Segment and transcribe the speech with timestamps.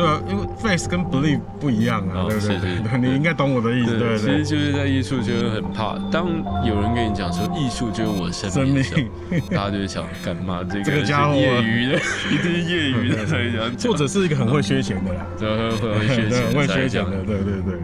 [0.00, 2.58] 对啊，因为 face 跟 believe 不一样啊，哦对不对？
[2.58, 6.26] 是是 你应该懂我的意思，对其实就是在艺术圈很怕，当
[6.64, 9.00] 有人跟你讲说艺术就是我的生生命的时候，
[9.30, 9.40] 命。
[9.50, 10.64] 大家就会想干嘛？
[10.68, 11.98] 这个这个家伙是业余的，
[12.32, 17.80] 一定是业余的才讲，或者是一个很会削钱的啦，对会会会学对，很会钱才讲削钱的，对对对。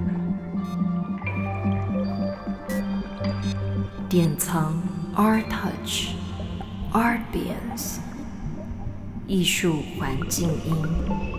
[4.08, 4.72] 典藏
[5.16, 6.14] Art Touch
[6.92, 7.98] Art Bands
[9.26, 11.35] 艺术环境音。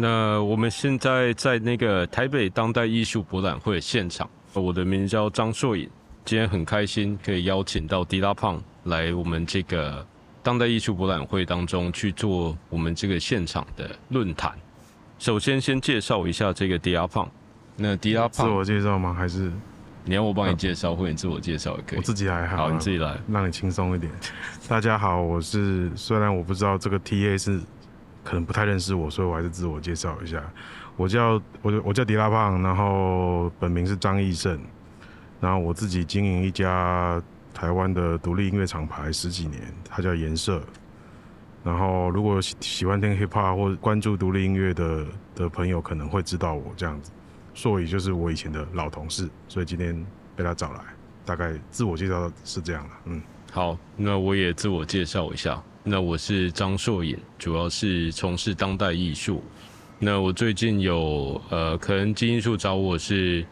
[0.00, 5.88] 那我们现在在那个台北当代艺术博览会现场，我的名字叫张硕颖，
[6.24, 10.06] 今天很开心可以邀请到迪拉胖来我们这个
[10.42, 14.52] 当代艺术博览会当中去做我们这个现场的论坛。
[15.18, 17.28] 首先先介绍一下这个迪拉胖，
[17.76, 19.12] 那迪拉胖自，我介绍吗？
[19.12, 19.50] 还是
[20.04, 22.02] 你要我帮你介绍，或者你自我介绍也可以我。
[22.02, 22.68] 自己还好啊？
[22.68, 23.18] 好，你自己来。
[23.28, 24.12] 让你轻松一点。
[24.68, 27.60] 大家好，我是虽然我不知道这个 TA 是
[28.28, 30.42] 可能不太认识我，所以我还是自我介绍一下。
[30.98, 34.60] 我叫我我叫迪拉胖，然后本名是张义胜，
[35.40, 37.22] 然后我自己经营一家
[37.54, 40.62] 台湾的独立音乐厂牌十几年，它叫颜色。
[41.64, 47.10] 然后如果喜喜欢听 hip hop 或关注独立音乐的的朋友，可能会知道我这样子。
[47.54, 50.04] 硕宇就是我以前的老同事，所以今天
[50.36, 50.80] 被他找来，
[51.24, 53.22] 大概自我介绍是这样了，嗯。
[53.50, 55.62] 好，那我也自我介绍一下。
[55.84, 59.42] 那我是张硕颖，主要是从事当代艺术。
[59.98, 63.44] 那我最近有呃，可能金艺术找我是，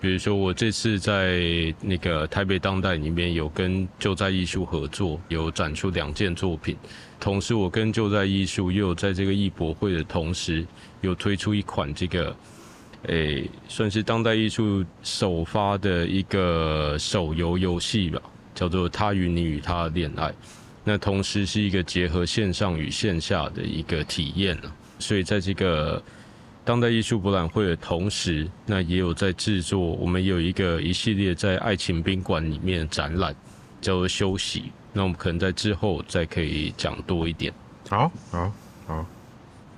[0.00, 6.76] 比如说我这次在那个台北当代里面有跟就在艺术合作，有展出两件作品。
[7.18, 10.66] 同时，我跟就在艺术又有在这个艺博会的同时，
[11.00, 12.36] 有推出一款这个，
[13.08, 18.20] 诶、算是当代艺术首发的一个手游游戏吧，
[18.54, 20.28] 叫做《他与你与他的恋爱》。
[20.84, 26.02] 那同时是一个结合线上与线下的一个体验啊所以在这个
[26.62, 33.34] 当代艺术博览会的同时，那也有在制作，我们有一个一系列在爱情宾馆里面展览，
[33.80, 34.70] 叫做休息。
[34.92, 37.52] 那我们可能在之后再可以讲多一点。
[37.88, 38.52] 好，好，
[38.86, 39.06] 好，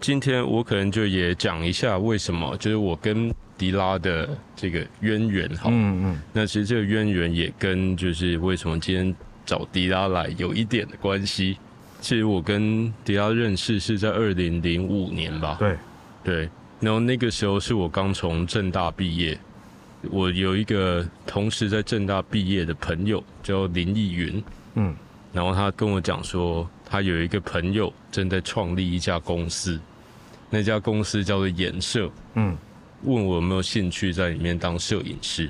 [0.01, 5.71] 今天我可能就也讲一下为什么，就是我跟迪拉的这个渊源好。
[5.71, 11.59] 嗯嗯，那其实这个渊源也跟就是为什么今天找迪拉来有一点的关系。
[12.01, 15.77] 其实我跟迪拉认识是在二零零五年吧，对，
[16.25, 16.49] 对，
[16.81, 19.39] 然后那个时候是我刚从正大毕业，
[20.11, 24.43] 我有一个同时在正大毕业的朋友叫林逸云，
[24.75, 24.93] 嗯，
[25.33, 29.79] 然后他跟我讲说，他有一个朋友正在创立一家公司，
[30.51, 32.57] 那家公司叫做颜社，嗯，
[33.05, 35.49] 问我有没有兴趣在里面当摄影师。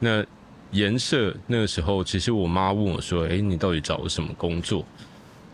[0.00, 0.24] 那
[0.72, 4.84] 颜色那个时候，其实我妈问我说：“诶，你到底找了什么工作？”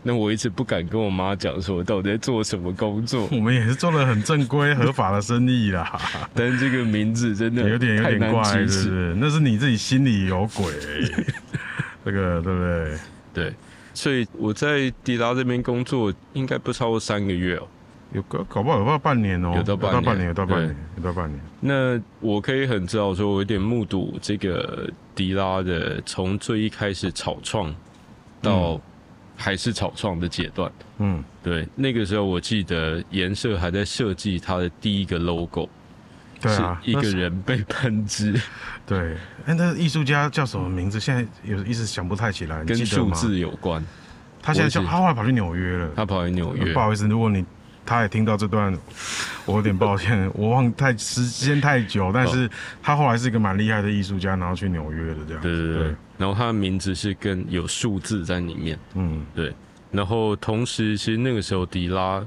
[0.07, 5.99] 那我一直不敢跟我妈讲说我到底在做什么工作，我们也是做了很正规合法的生意啦，
[6.35, 9.19] 但是这个名字真的有点有点怪，是不？
[9.19, 10.65] 那是你自己心里有鬼，
[12.05, 12.97] 这个对不对？
[13.33, 13.53] 对，
[13.95, 17.67] 所以我在迪拉这边工作应该不超过三个月哦。
[18.15, 21.39] 有搞搞不好有到半年哦，有到半年年，有到半年，有到半年。
[21.59, 27.73] 那我可以很知道说，我有点目睹这个迪拉的从最一开始草创
[28.41, 28.79] 到
[29.35, 30.71] 还是草创的阶段。
[30.99, 35.67] 嗯，对，那个时候我记得颜色还在设计它的第一个 logo，
[36.39, 38.39] 对啊，一个人被喷汁，
[38.87, 39.17] 对。
[39.45, 40.99] 哎，那艺术家叫什么名字？
[40.99, 43.11] 现在有一直想不太起来，跟数？
[43.11, 43.83] 字有关。
[44.41, 45.89] 他现在叫我记得他后来跑去纽约了。
[45.95, 47.43] 他跑去纽约不，好意思，如果你
[47.85, 48.75] 他也听到这段，
[49.45, 52.49] 我有点抱歉， 我忘太时间太久，但是
[52.81, 55.41] 他后来是一个蛮厉害的艺术家，然后去纽约的这样。
[55.41, 55.95] 对对对。
[56.17, 58.79] 然后他的名字是跟有数字在里面。
[58.93, 59.53] 嗯，对，
[59.91, 62.25] 然后同时，其实那个时候迪拉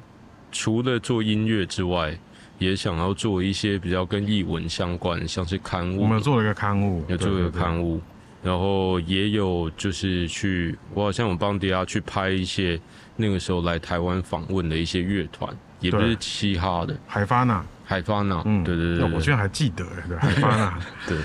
[0.52, 2.14] 除了做音乐之外，
[2.58, 8.00] 也想要做一些比较跟译文相关，像是刊物，我们有做了一个刊物，有做一个刊物，
[8.42, 12.80] 然后也有就是去，我好像有帮迪拉去拍一些
[13.16, 21.18] 那个时候来台湾访问的一些乐团，也不是嘻哈的，海发娜，海发娜，嗯，对对对我居然还记得，哎对， 海发娜， 对，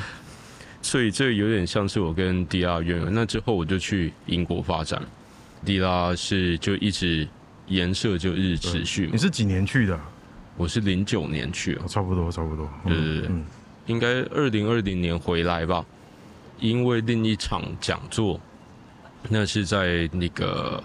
[0.82, 3.14] 所以这有点像是我跟迪拉的渊源。
[3.14, 5.02] 那之后我就去英国发展，
[5.64, 7.28] 迪拉是就一直
[7.68, 9.18] 颜色就一直持续你。
[9.18, 10.00] 是几年去的？
[10.58, 12.70] 我是零九年去差不多，差不多。
[12.86, 13.44] 嗯对对对嗯，
[13.88, 15.84] 应该二零二零年回来吧，
[16.64, 18.40] 因为另一场讲座，
[19.28, 20.82] 那是在那个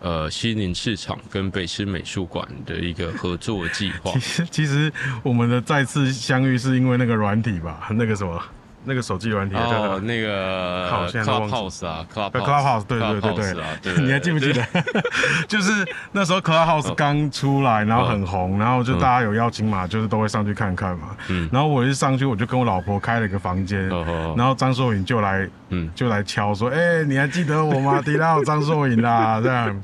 [0.00, 4.20] 呃西宁市场跟北师美术馆的一个合作计划其。
[4.20, 4.90] 实其实
[5.22, 8.42] 我们的再次相遇是因为那个软体吧，那个什么
[8.84, 14.52] 那个手机软体叫哦，做那个靠现在都忘记 Clubhouse 啊，Clubhouse，Clubhouse，对对对对对， 你还记不记？
[14.52, 14.62] 得？
[15.48, 15.72] 就是
[16.12, 21.08] 那时候 Clubhouse 刚出来，然后很红，然后就大家有邀请码，就是都会上去看看嘛。
[21.28, 23.88] 嗯然后我一上去，我就跟我老婆开了一个房间，
[24.36, 28.00] 然后张硕颖就来嗯，就来敲说：“哎、你还记得我吗？
[28.04, 29.82] 提到张硕颖啦， 这样。”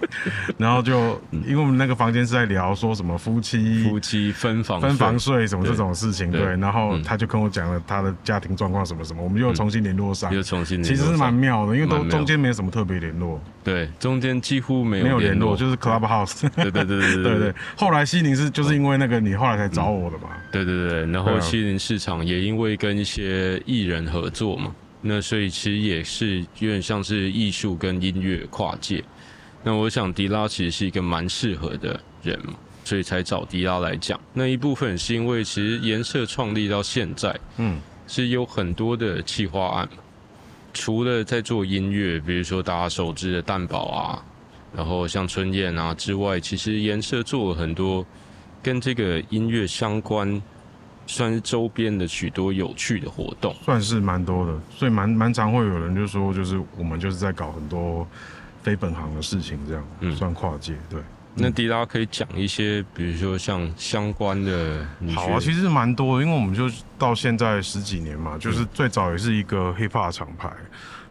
[0.58, 6.56] 然后就因为我们那个房间是在聊说什么夫妻夫妻分房分房睡税什么这种事情，对对。
[6.56, 10.34] 然后嗯他就跟我讲了他的家庭状况什么什么，我们又重新联络上。
[10.34, 16.48] 又重新联其实是蛮妙的，因为都中间没什么特别联络，对，中间几乎没有没有联络，就是 Clubhouse。
[16.56, 20.30] 对对对对对对 对，后来西宁是就是因为那个你后来才找我的嘛。
[20.50, 29.04] 对对对，然后西宁市场也因为跟一些艺人合作嘛，那所以其实也是有点像是艺术跟音乐跨界。
[29.62, 34.18] 那我想迪拉其实是一个蛮适合的人嘛，所以才找迪拉来讲。
[34.32, 39.88] 那一部分是因为其实颜色创立到现在，嗯，是有很多的企划案，
[40.72, 44.24] 除了在做音乐，比如说大家熟知的蛋堡啊，
[44.74, 48.04] 然后像春燕啊之外，其实颜色做了很多
[48.62, 50.42] 跟这个音乐相关，
[51.06, 53.54] 算是周边的许多有趣的活动。
[53.62, 58.08] 算是蛮多的，所以蛮蛮常会有人就说，就是我们就是在搞很多
[58.62, 60.98] 非本行的事情，这样，嗯算跨界，对。
[61.38, 66.68] 那迪拉可以讲一些，比如说像相关的，好啊，其实蛮多的，因为我们就
[66.98, 70.50] 到现在十几年嘛，就是最早也是一个 hip hop 厂牌。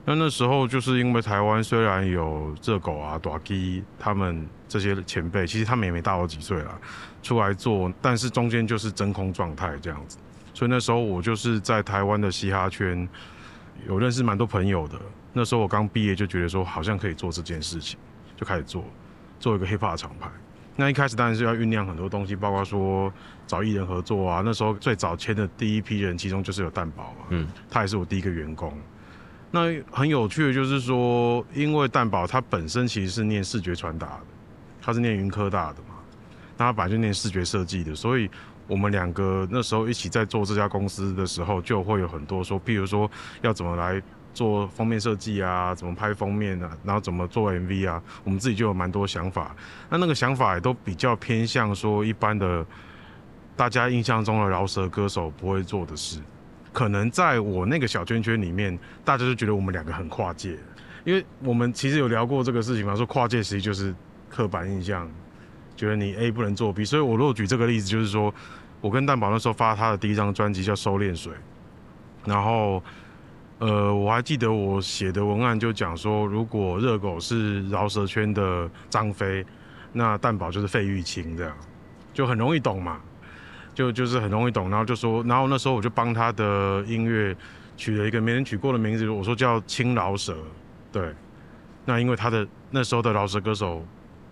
[0.05, 6.79] 那那时候就是因为台湾虽然有热狗啊、短基他们这些前辈，其实他们也没大我几岁啦，
[7.21, 10.17] 出来做，但是中间就是真空状态这样子。
[10.53, 13.07] 所以那时候我就是在台湾的嘻哈圈
[13.87, 14.97] 有认识蛮多朋友的。
[15.33, 17.99] 那时候我刚毕业就觉得说好像可以做这件事情，
[18.35, 18.83] 就开始做，
[19.39, 20.29] 做一个 hip hop 厂牌。
[20.79, 23.11] 那一开始当然是要酝酿很多东西，包括说
[23.47, 24.43] 找艺人合作啊。
[24.45, 28.71] 那时候最早签的第一批人，其中就是有蛋宝嘛，嗯，他也是我第一个员工。
[29.49, 34.23] 那很有趣的就是说，因为蛋宝他本身其实是念视觉传达的，
[34.79, 35.95] 他是念云科大的嘛，
[36.57, 38.29] 那他本来就念视觉设计的，所以
[38.67, 43.09] 我们两个那时候一起在做这家公司的时候，就会有很多说，譬如说
[43.41, 43.99] 要怎么来
[44.37, 49.55] 做封面设计啊，怎么拍封面啊，然后怎么做 MV 啊，我们自己就有蛮多想法。
[49.89, 52.63] 那那个想法也都比较偏向说一般的
[53.55, 56.19] 大家印象中的饶舌歌手不会做的事。
[56.71, 60.55] 可能在我那个小圈圈里面，大家就觉得我们两个很跨界，
[61.03, 63.95] 因为我们其实有聊过这个事情嘛，说跨界实际就是
[64.29, 65.09] 刻板印象，
[65.75, 66.85] 觉得你 A 不能做 B。
[66.85, 68.31] 所以我如果举这个例子，就是说
[68.81, 71.33] 我跟蛋宝那时候发他的第一张专辑叫《收敛水》，
[72.25, 72.83] 然后
[73.59, 79.45] 呃，我还记得我写的文案就讲说，如果热狗是饶舌圈的张飞，
[79.93, 81.57] 那蛋宝就是费玉清，这样
[82.13, 82.99] 就很容易懂嘛。
[83.73, 87.37] 就就是很容易懂，然后就说，然后那时候我就帮他的音乐
[87.75, 90.35] 取了一个没人取过的名字，我说叫青饶舌，
[90.91, 91.13] 对。
[91.85, 93.85] 那因为他的那时候的饶舌歌手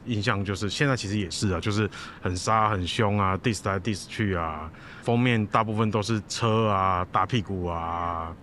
[0.06, 1.88] 印象就是，现在其实也是啊，就是
[2.24, 4.68] 很杀很凶啊，diss 来 diss 去啊，
[5.04, 8.36] 封面大部分都是车啊、大屁股啊，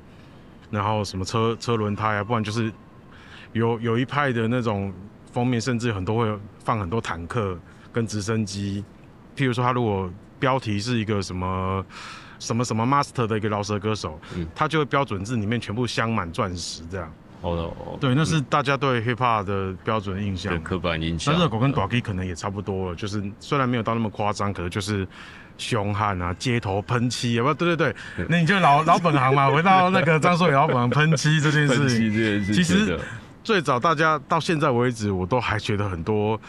[0.73, 2.73] 然后什么车车轮胎啊，不然就是
[3.53, 4.93] 有有一派的那种
[5.31, 7.57] 封面，甚至很多会放很多坦克
[7.93, 8.83] 跟直升机，
[9.37, 10.11] 譬如说他如果
[10.41, 11.85] 标题是一个什么
[12.39, 17.13] 什么什么 master 的一个饶舌歌手，嗯他就会标准字里面全部镶满钻石这样。
[17.43, 20.61] 哦对，那是大家对 hip hop 的标准印象的。
[20.61, 21.35] 刻板印象。
[21.35, 25.05] 那热狗跟短 K 可能也差不多了，就是虽然没有到那么夸张，可能就是
[25.59, 32.99] 凶悍啊，街头喷漆，啊，不，对对对，那你就老老本行嘛，回到那个张硕宇老本行喷漆这件事情，其实
[33.45, 36.41] 最早大家到现在为止，我都还觉得很多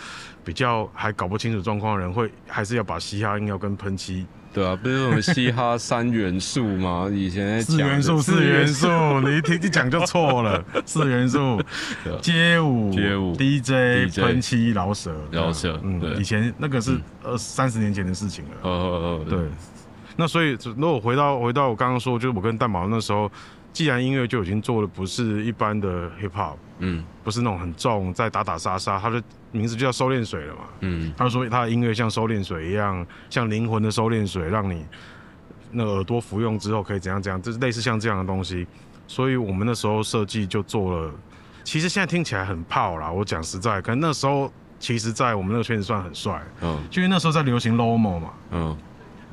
[0.43, 7.09] 比较还搞不清楚状况的人会还是要把嘻哈音要跟喷漆对啊，不是我们嘻哈三元素吗？
[7.11, 8.87] 以前四元素，四元素，
[9.21, 10.63] 你一听一讲就错了。
[10.85, 11.59] 四元素。
[12.21, 13.35] 街舞、街舞。
[13.35, 17.01] DJ、喷漆、老舍，老舍嗯对，以前那个是嗯。
[17.23, 18.51] 二三十年前的事情了。
[18.61, 19.39] 哦哦哦，对，
[20.15, 23.31] 那所以如果回到回到我刚刚说，就是我跟蛋毛那时候，
[23.71, 27.03] 既然音乐就已经做的不是一般的 hip hop，嗯。
[27.23, 30.61] 不是那种很重在打打杀杀，他的名字就叫收敛水了嘛。
[30.81, 34.85] 嗯他说他的音乐像收敛水一样，像灵魂的收敛水，让你
[35.71, 38.67] 那个耳朵服用之后可以怎样怎样，就是类似像这样的东西。
[39.07, 41.11] 所以我们那时候设计就做了，
[41.63, 43.11] 其实现在听起来很泡啦。
[43.11, 48.29] 我讲实在，可能那时候其实，在我们那个圈子算很帅，嗯因为那时候在流行 Lomo 嘛。
[48.51, 48.77] 嗯，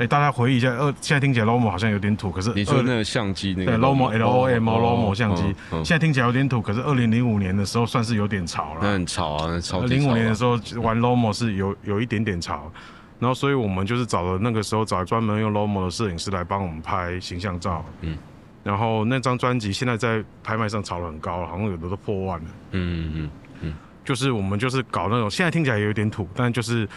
[0.00, 5.42] 哎、大家回忆一下，二现在听起来 Lomo 好像有点土，可是二你说那个相机那个对 Lomo L O M O 哦 Lomo 相机，
[5.84, 8.80] 现在听起来有点土，可是二零零五年的时候算是有点潮了。
[8.80, 12.72] 那很潮啊，那超级零五年的时候玩 Lomo 是有有一点点潮，
[13.18, 18.16] 然后所以我们就是找了那个时候找专门用 Lomo 的摄影师来帮我们拍形象照，嗯，
[18.64, 22.46] 然后那张专辑现在在拍卖上炒得很高，好像有的都破万了。
[22.70, 23.30] 嗯嗯
[23.60, 26.88] 嗯就是我们就是搞那种现在听起来也有点土，但就是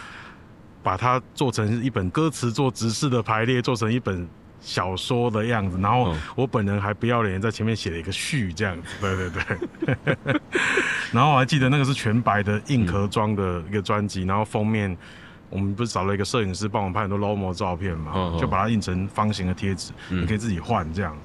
[0.84, 4.28] 把它做成一本歌词做直视的排列，做成一本
[4.60, 5.76] 小说的样子。
[5.80, 10.40] 然后嗯我本人还不要脸在前面写了一个序这样子，对对对。
[11.10, 14.96] 然后我还记得那个是全白的硬壳装的一个专辑，然后封面
[15.48, 21.16] 我们不是找了一个摄影师帮我们拍很多 logo 照片嘛，就把它印成方形的贴纸，嗯你可以自己换这样。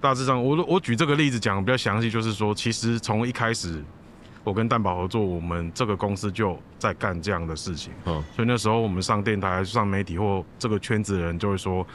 [0.00, 3.82] 大致上，我我举这个例子讲比较详细，就是说，其实从一开始，
[4.44, 7.92] 我跟蛋宝合作，我们这个公司就在干这样的事情。
[8.06, 11.86] 嗯所以那时候我们上电台、上媒体或这个圈子的人就会说，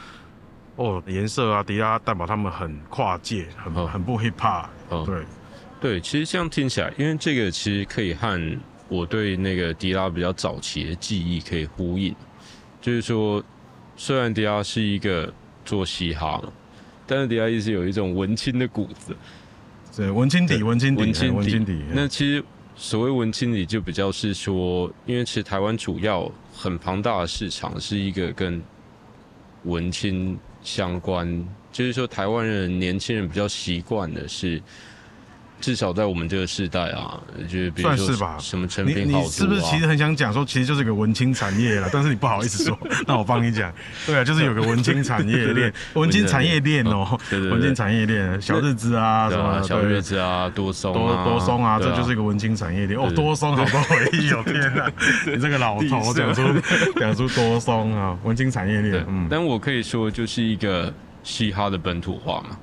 [0.76, 4.66] 哦，颜色啊、迪拉、蛋宝他们很跨界，很、哦很不 hip hop。
[4.88, 5.22] 哦对，
[5.80, 12.14] 对，其实这样听起来，因为这个其实可以和我对那个迪拉比较早期的记忆可以呼应，
[12.80, 13.44] 就是说，
[13.96, 15.30] 虽然迪拉是一个
[15.64, 16.50] 做嘻哈的，
[17.06, 19.14] 但是迪拉一直有一种文青的骨子，
[19.98, 21.82] 对，文青底，文青底，文青底哎文青底。
[21.92, 22.44] 那其实
[22.76, 28.62] 所谓文青底，就比较是说，因为其实台湾主要很庞大的市场是一个跟
[29.64, 34.62] 文青相关，就是说台湾人年轻人比较习惯的是。
[35.60, 38.36] 至少在我们这个时代啊，就是比如说算是吧。
[38.38, 43.72] 什么成你品好你是不是其实很想讲说，其实就是个文青产业了，但是你不好意思说， 那我帮你讲。
[44.06, 47.50] 对啊，就是有个文青产业链， 文青产业链哦，对对对。
[47.50, 52.98] 文青产业链，小日子啊什么小日子啊，多松多啊，多松啊，对这就是一个文青产业链。
[52.98, 54.90] 哦，多松好多回忆哦，天哪！
[55.26, 56.42] 你这个老头讲出
[57.00, 60.92] 讲出多松啊，文青产业对链。，嗯，但我可以说就是一个
[61.24, 62.56] 嘻哈的本土化嘛。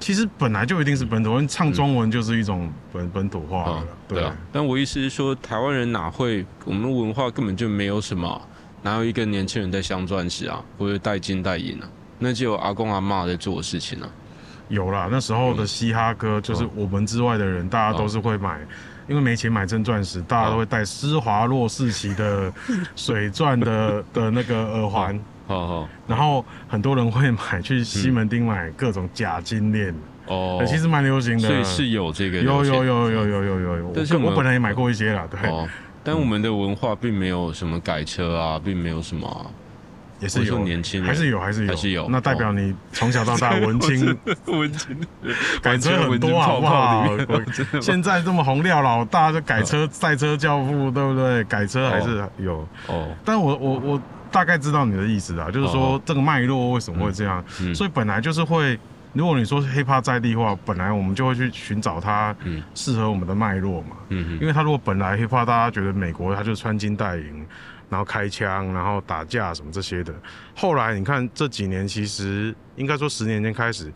[0.00, 4.34] 其实本来就一定是本土，因为唱中文就是一种本本土化啊了。，对啊。
[4.50, 6.44] 但我意思是说，台湾人哪会？
[6.64, 8.40] 我们文化根本就没有什么，
[8.82, 11.88] 哪有一个年轻人在镶钻石啊，或者戴金戴银啊？
[12.18, 14.08] 那就有阿公阿妈在做的事情啊。
[14.68, 18.60] 有啦，那时候的嘻哈歌，就是哦我们之外的人，大家都是会买，
[19.08, 22.52] 因为没钱买真钻石，大家都会戴施华洛世奇的
[22.94, 29.92] 水钻的 的那个耳环，好好然后很多人会买去西门町买各种假金链，
[30.26, 30.58] 哦。
[30.60, 31.48] 呃，其实蛮流行的。
[31.48, 35.68] 所以是有这个有有有有有有有有，但是我本来也买过一些啦，对，哦。
[36.04, 39.44] 但我们的文化并没有什么改车啊，并没有什么啊、
[40.20, 40.58] 也是有。
[40.60, 41.08] 年轻人。
[41.08, 41.68] 还是有还是有。
[41.68, 42.06] 还是有。
[42.08, 44.16] 那代表你从小到大 文青
[44.46, 44.96] 文青。
[45.60, 47.06] 改车很多好不好？
[47.28, 51.44] 我现在这么红料老大，就改车赛车教父，对不对？
[51.44, 58.78] 改车还是有，哦，但我我我大概知道你的意思啊，就是说哦这个脉络为什么会这样，嗯所以本来就是会。
[59.12, 63.96] 如果你说 hiphop 在地化，本来我们就会去寻找它嗯适合我们的脉络嘛。
[64.10, 67.44] 嗯因为他如果本来 hiphop 大家觉得美国他就穿金戴银，
[67.88, 70.14] 然后开枪，然后打架什么这些的。
[70.54, 73.92] 后来你看这几年，其实应该说十年前开始，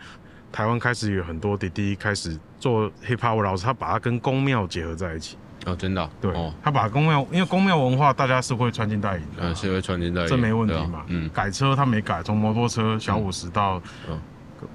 [0.50, 5.38] 台湾开始有很多滴滴开始做 hiphop，老师他把它跟宫庙结合在一起。
[5.66, 10.28] 哦，真的啊、对，哦，他把宫庙，因为宫庙文化大家是会穿金戴银的嘛，呃，谁会穿金戴银？
[10.28, 11.02] 这没问题嘛。
[11.09, 14.18] 嗯，改车他没改，从摩托车小五十到嗯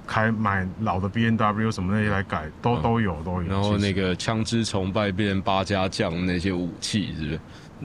[0.05, 3.47] 开买老的 B N W 什么那些来改，都嗯都有都有。
[3.49, 7.39] 然后那个枪支崇拜变成八家将那些武器，是不是？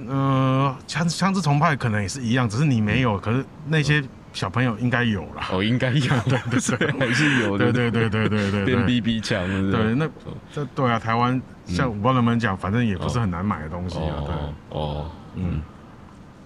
[0.09, 5.49] 呃，枪枪支崇拜可能也是一样，只是你没有，可是那些小朋友应该有啦。
[5.53, 8.85] 哦，应该有， 对对对， 还是有的，对对对对对对变。
[8.87, 14.17] BB 枪，对对，那哦这对啊，台湾像我不知道能不能讲，反正也不是很难买的东西啊。
[14.19, 15.63] 哦对，哦，嗯，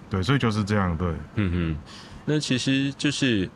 [0.09, 0.97] 对，所以就是这样。
[0.97, 1.93] 对，嗯哼，
[2.25, 3.49] 那其实就是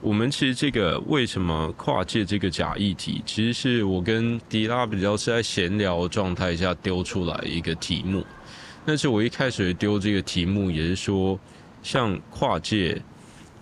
[0.00, 8.24] 我们其实这个为什么跨界这个假议题，其实是我跟迪拉比较是在闲聊状态下丢出来一个题目。
[8.86, 11.38] 但是我一开始丢这个题目，也是说，
[11.82, 13.02] 像跨界，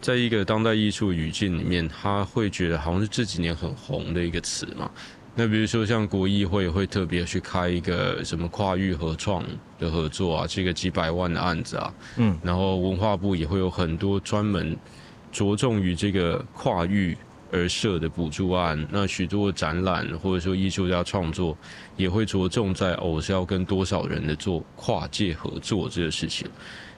[0.00, 4.88] 在一个当代艺术语境里面，他会觉得好像是这几年很红的一个词嘛。
[5.38, 9.44] 那比如说像国议会会特别去开一个什么跨域合创
[9.78, 14.74] 的合作啊，这个几百万的案子啊，嗯，然后文化部也会有很多专门
[15.30, 17.14] 着重于这个跨域
[17.52, 18.88] 而设的补助案。
[18.90, 21.54] 那许多展览或者说艺术家创作
[21.98, 26.48] 也会着重在哦是要跟多少人的做跨界合作这个事情。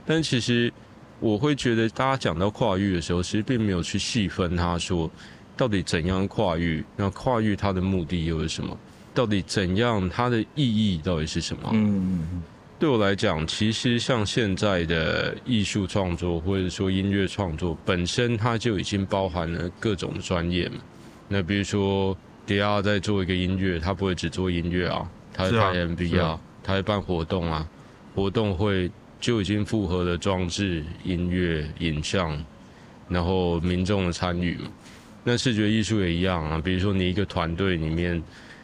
[0.06, 0.72] 但其实
[1.18, 5.10] 我会觉得，大家讲到跨域的时候，其实并没有去细分它说
[5.58, 8.74] 到底怎样跨域，那跨域它的目的又是什么？
[9.12, 11.68] 到底怎样它的意义到底是什么？
[11.72, 12.42] 嗯
[12.78, 20.76] 对我来讲，其实像现在的艺术创作或者说音乐创作本身，它就已经包含了各种专业嘛。
[21.26, 27.68] 那比如说迪亚在做一个音乐，他不会只做音乐啊，他会拍 MV 啊，他会办活动啊，
[28.14, 28.88] 活动会
[29.18, 32.40] 就已经复合了装置、音乐、影像，
[33.08, 34.70] 然后民众的参与嘛。
[35.28, 38.22] 那视觉艺术也一样啊，比如说你一个团队里面，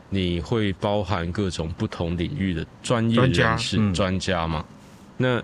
[0.08, 4.64] 你会包含各种不同领域的专业人士、嗯专家嘛。
[5.18, 5.42] 那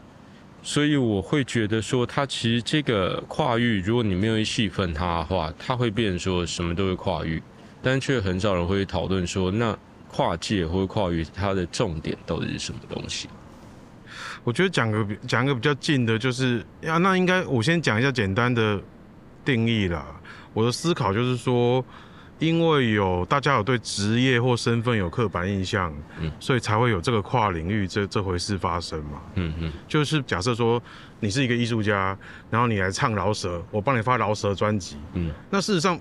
[0.63, 7.43] 所以我会觉得说，它其实这个跨域，如果你没有细分它的话，它会变成说什么都会跨域，
[7.83, 9.77] 但却很少人会讨论说，那
[10.09, 13.29] 跨界或者跨域它的重点到底是什么东西？
[14.43, 18.81] 我觉得讲个比讲个比较近的，就是呀，那应该我先讲一下简单的
[19.45, 20.07] 定义啦。
[20.53, 21.85] 我的思考就是说，
[22.39, 29.21] 因为有大家有对职业或身份有刻板印象，嗯所以才会有这个跨领域这这回事发生嘛。
[29.35, 30.83] 嗯嗯就是假设说
[31.21, 32.17] 你是一个艺术家，
[32.51, 35.99] 然后你来唱饶舌，我帮你发饶舌专辑，嗯那事实上。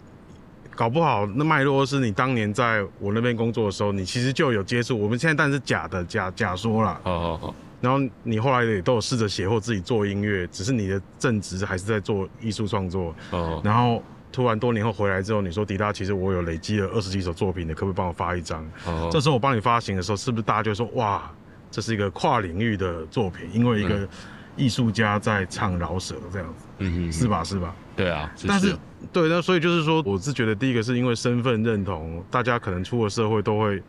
[0.75, 4.97] 搞不好那脉络是你当年在我那边工作的时候，你其实就有接触。
[4.97, 6.97] 我们现在当然是假的，假假说啦。
[7.03, 13.13] 好好好，然后你后来也都有试着写或自己做音乐，只是你的正职还是在做艺术创作。
[13.31, 18.63] 哦然后突然多年后回来之后，你说迪达，其实我有累积了二十几首作品你，可不可以帮我发一张？
[18.85, 21.31] 哦，这时候我帮你发行的时候，是不是大家就说哇，
[21.71, 24.07] 这是一个跨领域的作品，因为一个
[24.55, 27.43] 艺术家在唱饶舌这样子，嗯哼是吧？
[27.43, 27.73] 是吧？
[27.95, 28.75] 对啊，就但是
[29.11, 33.81] 对，那所以就是说，我是觉得第一个是因为身份认同，大家可能出了社会都会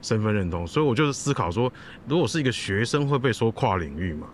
[0.00, 1.72] 身份认同，所以我就是思考说，
[2.06, 4.26] 如果是一个学生会被说跨领域嘛？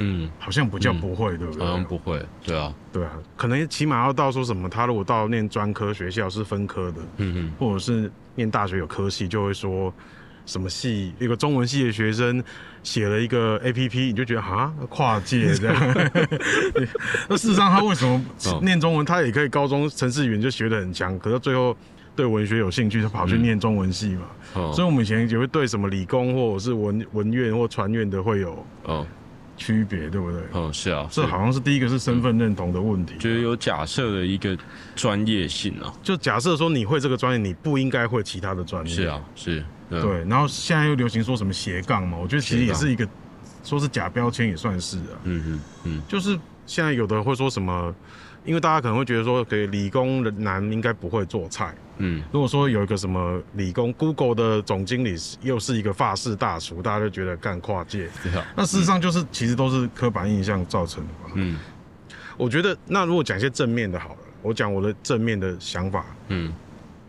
[0.00, 1.00] 嗯，好像不叫嗯。
[1.00, 1.64] 不会，对不对？
[1.66, 7.52] 好像不会，对啊，对啊，可能起码要到说什么，他如果到念专科学校是分科的，嗯嗯。
[7.58, 9.92] 或者是念大学有科系，就会说
[10.46, 12.42] 什么系，一个中文系的学生
[12.82, 15.76] 写了一个 A P P，你就觉得啊跨界这样。
[17.28, 18.60] 那事实上他为什么哦。
[18.62, 21.76] 念中文，他也可以高中程式语言就学得很强，可是最后
[22.16, 24.22] 对文学有兴趣，就跑去念中文系嘛。
[24.54, 24.72] 哦。
[24.74, 29.06] 所以我们以前也会对什么理工或者是文文院或传院的会有哦
[29.60, 30.40] 区别，对不对？
[30.52, 33.14] 哦是啊，这好像是第一个是身份认同的问题。
[33.18, 34.56] 就是有假设的一个
[34.96, 38.90] 专业性啊，就假设说你会这个专业，你不应该会其他的专业。
[38.90, 43.06] 是啊，是，嗯，对，然后现在又流行说什么斜杠嘛，我觉得其实也是一个，
[43.62, 45.20] 说是假标签也算是啊。
[45.24, 47.94] 嗯嗯嗯就是现在有的会说什么，
[48.44, 51.74] 因为大家可能会觉得说，给理工的男应该不会做菜。
[51.98, 58.06] 嗯如果说有一个什么理工 Google 的总经理又是一个法式大厨，大家就觉得干跨界。
[58.34, 61.32] 啊，那事实上就是其实都是刻板印象造成的嘛。
[61.34, 61.58] 嗯
[62.38, 66.50] 我觉得那如果讲一些正面的好了，我讲我的正面的想法，嗯，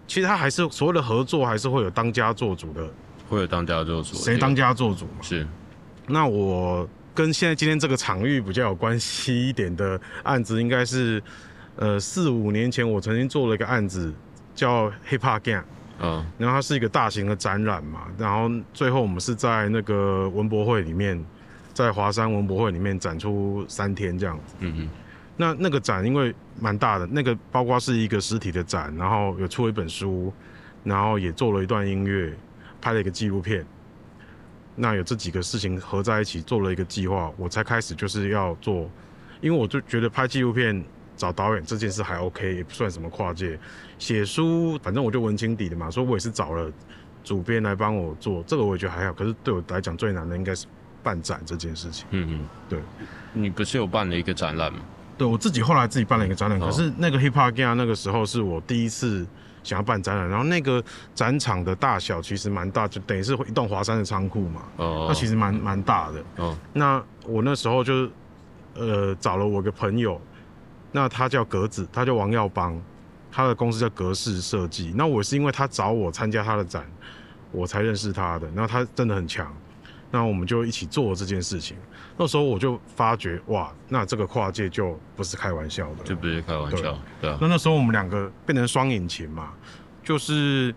[0.05, 2.85] 其实他还是所谓的合作，还是会有当家做主的，
[3.29, 5.21] 会有当家做主，谁当家做主嘛。
[5.21, 5.47] 是，
[6.05, 11.21] 那我跟现在今天这个场域比较有关系一点的案子，应该是
[11.75, 14.13] 呃四五年前我曾经做了一个案子，
[14.55, 15.63] 叫 Hip Hop Gang，
[15.99, 21.23] 嗯然后它是一个大型的展览嘛，然后最后我们是在那个文博会里面，
[21.73, 24.55] 在华山文博会里面展出三天这样子。
[24.59, 24.89] 嗯嗯
[25.37, 30.31] 那那个展因为蛮大的，那个包括是一个实体的展，然后有出了一本书，
[30.83, 32.31] 然后也做了一段音乐，
[32.79, 33.65] 拍了一个纪录片。
[34.81, 38.89] 那有这几个事情合在一起做了一个计划，我才开始就是要做，
[39.39, 40.83] 因为我就觉得拍纪录片
[41.15, 43.59] 找导演这件事还 OK，也不算什么跨界。
[43.99, 46.71] 写书反正我就文青底的嘛，所以我也是找了
[47.23, 49.13] 主编来帮我做，这个我也觉得还好。
[49.13, 50.65] 可是对我来讲最难的应该是
[51.03, 52.07] 办展这件事情。
[52.09, 52.79] 嗯嗯，对，
[53.33, 54.79] 你不是有办了一个展览吗？
[55.15, 59.27] 对我自己后来自己办了一个展览，哦可是那个 Hip Hop Gang 那个时候是我第一次
[59.63, 66.23] 想要办展览，然后那个展场的大小其实蛮大，就等于是一栋华山的仓库嘛，哦，那其实蛮蛮大的。
[66.37, 68.09] 哦那我那时候就
[68.73, 70.19] 呃找了我个朋友，
[70.91, 72.81] 那他叫格子，他叫王耀邦，
[73.31, 74.91] 他的公司叫格式设计。
[74.95, 76.83] 那我是因为他找我参加他的展，
[77.51, 78.47] 我才认识他的。
[78.55, 79.55] 然后他真的很强，
[80.09, 81.77] 那我们就一起做这件事情。
[82.17, 89.53] 那时候我就发觉，哇，那这个跨界就不是开玩笑的就，不是开玩笑，对啊，那那时候我们两个变成双引擎嘛，
[90.03, 90.73] 就是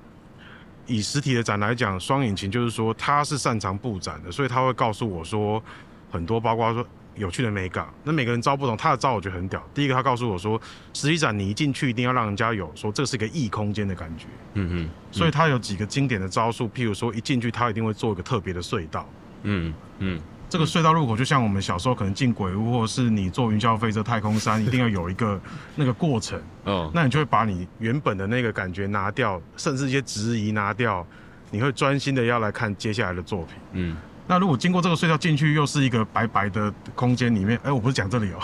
[0.87, 5.62] 以实体的展来讲，双引擎就是说他是擅长布展的，所以他会告诉我说
[6.11, 7.87] 很多，包括说有趣的美感。
[8.03, 9.62] 那每个人招不同，他的招我觉得很屌。
[9.75, 10.61] 第一个，他告诉我说，
[10.92, 19.09] 实体展你一进去一定要让人家有说这是一个异空间的感觉，嗯嗯所以他有几个经典的招数，譬如说一进去他一定会做一个特别的隧道。
[19.42, 20.20] 嗯嗯
[20.54, 25.40] 这个隧道入口就像我们小时候可能进鬼屋，或者是你坐云霄飞车、太空山， 一定要有一个
[25.74, 26.40] 那个过程。
[26.62, 26.88] 哦。
[26.94, 31.04] 那你就会把你原本的那个感觉拿掉，甚至一些质疑拿掉，
[31.50, 33.56] 你会专心的要来看接下来的作品。
[33.72, 33.96] 嗯。
[34.28, 38.38] 那如果经过这个隧道进去，又是一个白白的空间里面，哎、我不是讲这里哦、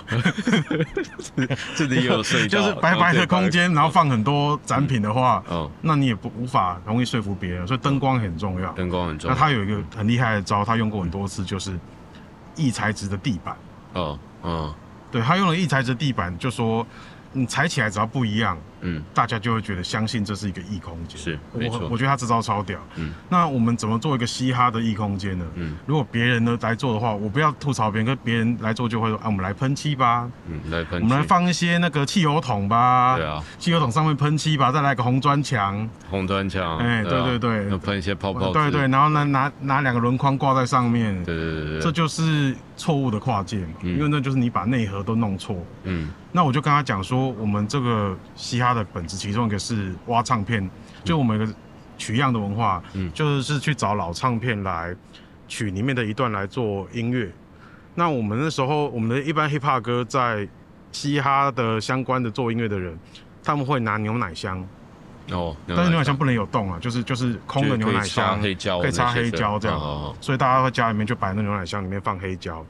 [1.77, 8.73] 这里也有隧道，就是白白的空间，然后放很多展品的话，哦，那你也不无法容易说服别人，所以灯光很重要。
[8.73, 11.71] 灯光很重要，那他有一个很厉害的招，他用过很多次，就是
[12.61, 13.57] 异材质的地板。
[13.95, 14.75] 哦嗯
[15.11, 16.87] 对他用了异材质地板，就说
[17.33, 21.19] 你踩起来只要不一样，嗯，大家就会觉得相信这是一个异空间。
[21.19, 22.79] 是我我觉得他这招超屌。
[22.97, 25.45] 嗯，那我们怎么做一个嘻哈的异空间呢？
[25.55, 37.25] 嗯，如果别人呢来做的话，我不要吐槽别人，跟别人来做就会说啊，我们来喷漆吧，嗯，来喷我们来，放一些那个汽油桶吧，对啊，汽油桶上面喷漆吧，再来个红砖墙，红砖墙，哎，对啊。
[37.25, 37.71] 对对。
[37.71, 38.53] 要，喷一些泡泡纸。
[38.53, 41.81] 对对，，然后呢拿拿两个轮框挂在上面，对对对对。
[41.81, 43.97] 这就是错误的跨界嘛，嗯。
[43.97, 45.57] 因为那就是你把内核都弄错。
[45.85, 46.11] 嗯。
[46.33, 50.69] 那我就跟他讲说，我们这个嘻哈的本质，其中一个是挖唱片，
[51.05, 51.53] 就我们有个
[51.99, 53.11] 取样的文化，嗯。
[53.13, 54.95] 就是去找老唱片来
[55.49, 57.31] 取里面的一段来做音乐。
[57.95, 60.49] 那我们那时候，我们的一般 hip hop 歌在
[60.93, 62.97] 嘻哈的相关的做音乐的人，
[63.43, 64.65] 他们会拿牛奶箱，
[65.31, 69.79] 哦，但是牛奶箱不能有洞啊，就是就是空的牛奶箱，黑胶，可以插黑胶这样。
[69.79, 72.65] 哦所以大家在家里面就摆那牛奶箱里面放黑胶，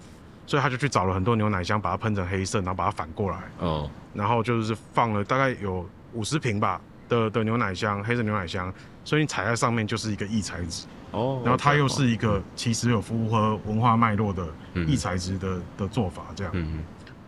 [0.51, 3.39] 所以他就去找了很多牛奶箱，把它喷成黑色，然后把它反过来。
[3.61, 16.83] 哦，然后就是放了大概有五十瓶吧的的牛奶箱，黑色牛奶箱，所以你踩在上面就是一个异材质，哦，然后它又是一个其实有符合文化脉络的嗯异材质的的做法，这样，嗯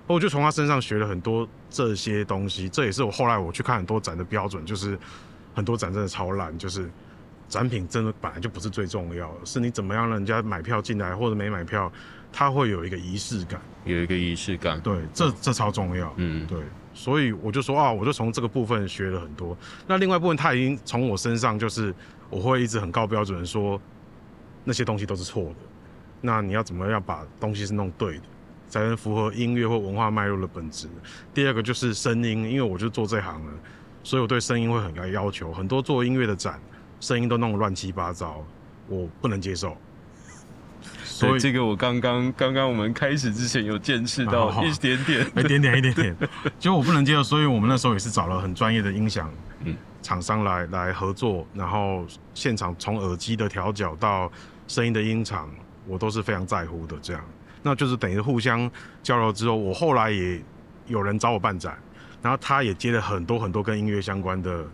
[0.08, 4.98] 我就从他身上学了很多这些东西，这也是我后来我去看很多展的标准，就是
[5.54, 6.90] 很多展真的超烂，就是。
[7.52, 11.92] 展品真的本来就不是最重要的，是你怎么样让人家买票进来或者没买票，
[12.32, 13.60] 他会有一个仪式感。
[13.84, 16.10] 有一个仪式感，对，这这超重要。
[16.16, 16.58] 嗯对，
[16.94, 19.54] 所以我就说啊，我就从这个部分学了很多。
[19.86, 21.94] 那另外一部分，他已经从我身上，就是
[22.30, 23.78] 我会一直很高标准地说
[24.64, 25.56] 那些东西都是错的。
[26.22, 28.22] 那你要怎么样把东西是弄对的，
[28.66, 30.88] 才能符合音乐或文化脉络的本质？
[31.34, 33.52] 第二个就是声音，因为我就做这行了，
[34.02, 35.52] 所以我对声音会很高要求。
[35.52, 36.58] 很多做音乐的展，
[37.02, 38.44] 声音都弄得乱七八糟，
[38.86, 39.76] 我不能接受。
[41.02, 46.16] 所，以这个我刚刚刚刚我们开始之前有见识到一点点，一点点一点点，
[46.60, 49.28] 结果我不能接受，所以我们那时候也是找了很专业的音响
[49.64, 49.74] 嗯。
[50.00, 54.30] 厂商来来合作，然后现场从耳机的调教到
[54.66, 55.48] 声音的音场，
[55.86, 56.96] 我都是非常在乎的。
[57.02, 57.24] 这样，
[57.62, 58.70] 那就是等于互相
[59.02, 60.42] 交流之后，我后来也
[60.86, 61.78] 有人找我办展，
[62.20, 64.64] 然后他也接了很多很多跟音乐相关的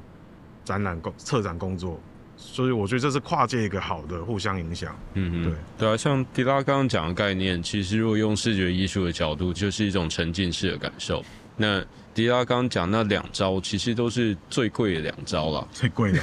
[0.64, 2.00] 展览工策展工作，
[2.38, 4.96] 所以我觉得这是跨界一个好的互相影响。
[5.14, 11.22] 嗯对嗯，对啊，像迪拉刚刚讲的概念，其实如果用视觉艺术的角度，就是一种沉浸式的感受。
[11.56, 15.68] 那迪拉刚刚讲那两招，其实都是最贵的两招了。
[15.72, 16.20] 最贵的，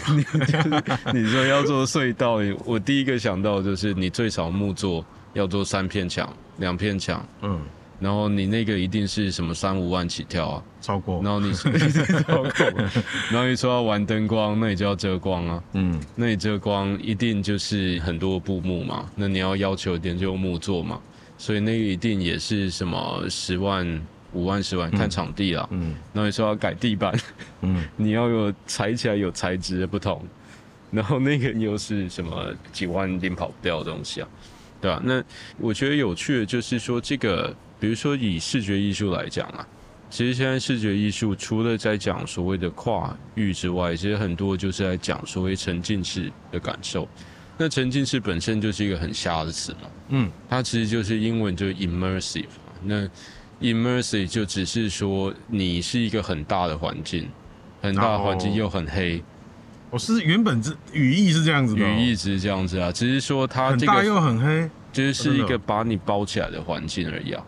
[1.13, 7.59] 你说要做隧道，我第一个想到就是你最少木做要做三片墙、两片墙，嗯，
[7.99, 11.21] 然后你那个一定是什么三五万起跳啊，超过。
[11.23, 12.51] 然，后你超过
[13.31, 20.99] 然后你说要玩灯光，那你就要遮光啊，嗯，那你遮光一定就是很多布幕嘛，那你要要求一点就用木做嘛，
[21.37, 25.67] 所以那个一定也是什么十万、五万、十万，看场地啦。
[25.71, 25.95] 嗯。
[26.13, 27.17] 然后你说要改地板，
[27.61, 27.83] 嗯。
[27.95, 30.21] 你要有踩起来有材质的不同，
[30.91, 34.27] 然后那个又是什么几万一定跑不掉的东西啊，
[34.81, 35.23] 对吧、那
[35.57, 39.63] 我觉得有趣的就是说，这个比如说以视觉艺术来讲啊，
[40.09, 47.07] 其实现在视觉艺术除了在讲所谓的跨域之外，其实很多就是在讲所谓沉浸式的感受。
[47.59, 50.31] 那沉浸式本身就是一个很瞎的词嘛，嗯。
[50.49, 52.45] 它其实就是英文就是 immersive。
[52.83, 53.07] 那
[53.61, 57.29] immersive 就只是说你是一个很大的环境，
[57.83, 59.23] 很大的环境又很黑，
[59.91, 67.45] 我是原本是语义是这样子的哦、语义只是这样子啊，只是说它这个很大又很黑，就是是一个把你包起来的环境而已啊。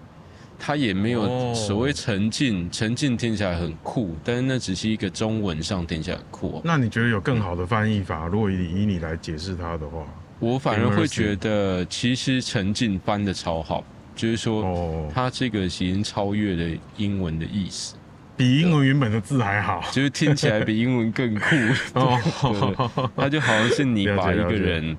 [0.59, 6.61] 它也没有哦所谓沉浸，沉浸听起来很酷，但是那只是一个中文上听起来很酷、哦。
[6.63, 8.27] 那你觉得有更好的翻译法？
[8.27, 10.05] 如果以以你来解释它的话，
[10.39, 13.83] 我反而会觉得，其实沉浸翻的超好，
[14.15, 17.95] 就是说哦，它这个已经超越了英文的意思。
[18.35, 21.55] 比英文原本的字还好就是听起来比英文更酷。
[21.99, 23.09] 哦。
[23.15, 24.95] 它就好像是你把一个人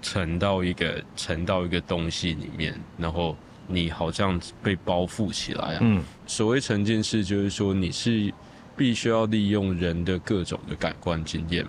[0.00, 3.36] 沉到一个沉到一个东西里面，然后
[3.68, 5.78] 你好像被包覆起来啊。
[5.82, 8.34] 嗯所谓沉浸式，就是说你是
[8.76, 11.64] 必须要利用人的各种的感官经验。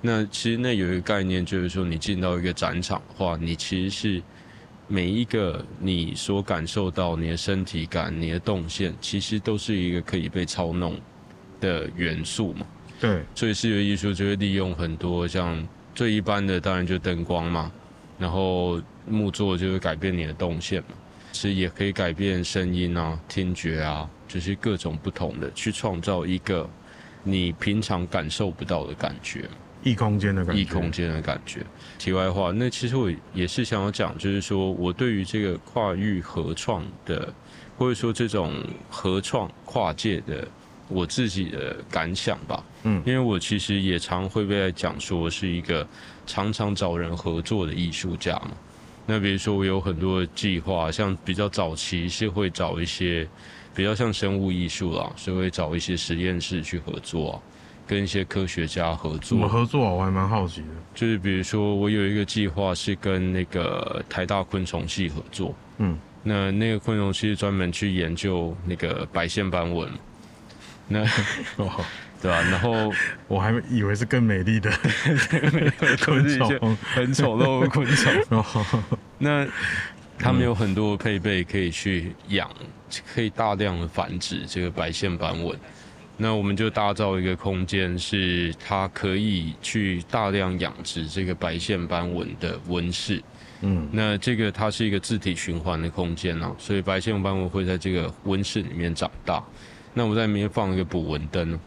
[0.00, 4.22] 那其实那有一个概念，就是说你进到一个展场的话，你其实是
[4.86, 10.94] 每一个你所感受到你的身体感、你的动线，其实都是一个可以被操弄
[11.60, 12.66] 的元素嘛。
[13.00, 17.72] 对，所以视觉艺术就会利用很多像最一般的，当然就灯光嘛，
[18.18, 18.78] 然后
[19.08, 20.88] 木作就会改变你的动线嘛，
[21.34, 26.70] 其实也可以改变声音啊、听觉啊，就是各种不同的，去创造一个
[27.24, 29.44] 你平常感受不到的感觉。
[29.82, 31.60] 异空间的感觉，异空间的感觉。
[31.98, 37.34] 题外话，那其实我也是想要讲，就是说我对于这个跨域合创的，
[37.76, 38.54] 或者说这种
[38.88, 40.46] 合创跨界的
[40.86, 42.64] 我自己的感想吧。
[42.84, 45.84] 嗯因为我其实也常会被讲说是一个
[46.26, 48.52] 常常找人合作的艺术家嘛。
[49.06, 53.28] 那比如说我有很多的计划，像比较早期是会找一些
[53.74, 57.34] 比较像生物艺术啦，所以会找一些实验室去合作啊，
[57.86, 59.46] 跟一些科学家合怎么。
[59.48, 59.90] 合作啊？
[59.90, 60.68] 我还蛮好奇的。
[60.94, 69.90] 就是比如说我有一个计划是跟那个台大昆虫系合作，嗯，那那个昆虫系是专门去研究那个白线斑纹，
[70.88, 71.00] 那
[71.56, 71.70] 哦，
[72.24, 72.90] 对吧、然后
[73.28, 74.70] 我还以为是更美丽的
[76.02, 76.74] 昆虫。
[76.80, 78.12] 很丑陋的昆虫。
[78.30, 78.82] 哦，
[79.18, 79.46] 那
[80.18, 82.50] 他们有很多配备可以去养，
[83.14, 85.54] 可以大量的繁殖这个白线斑纹。
[86.16, 93.22] 那我们就打造一个空间，是它可以去大量养殖这个白线斑纹的温室。
[93.60, 99.44] 嗯那这个它是一个自体循环的空间啊，所以白线斑纹会在这个温室里面长大。
[99.92, 101.60] 那我在里面放一个捕蚊灯，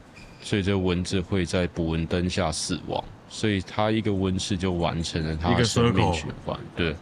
[0.48, 6.58] 所以这蚊子会在捕蚊灯下死亡，所以它一个温室就完成了它一个的生命循环。
[6.74, 6.96] 对，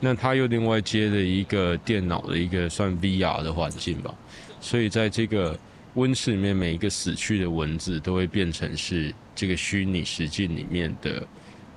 [0.00, 4.14] 那它又另外接了一个电脑的一个算 VR 的环境吧，
[4.62, 5.54] 所以在这个
[5.92, 11.22] 温室里面，每一个死去的蚊子都会变成是这个虚拟实境里面的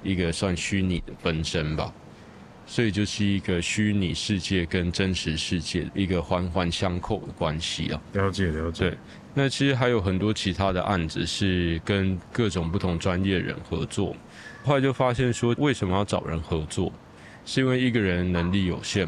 [0.01, 1.93] 一个算虚拟的分身吧。
[2.65, 7.99] 所以就是一个虚拟世界跟真实世界一个环环相扣的关系啊。
[8.13, 8.91] 了解了解。
[8.91, 8.97] 对，
[9.33, 14.15] 那其实还有很多其他的案子是跟各种不同专业人合作，
[14.63, 16.91] 后来就发现说，为什么要找人合作？
[17.45, 19.07] 是因为一个人能力有限，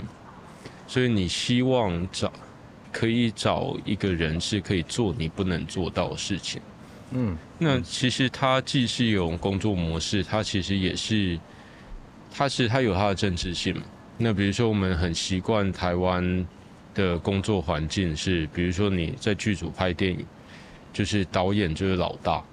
[0.88, 2.31] 所以你希望找
[2.91, 6.62] 可以找一个人是可以做你不能做到的事情。
[7.12, 11.38] 嗯，那其实它既是一种工作模式，它其实也是，
[12.31, 13.75] 它是它有它的政治性。
[14.17, 16.45] 那比如说，我们很习惯台湾
[16.93, 20.25] 的工作环境是，比如说你在剧组拍电影，
[20.91, 22.43] 就是导演就是老大，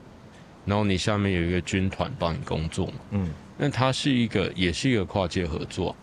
[0.64, 2.94] 然后你下面有一个军团帮你工作嘛。
[3.11, 5.94] 嗯，那它是一个，也是一个跨界合作，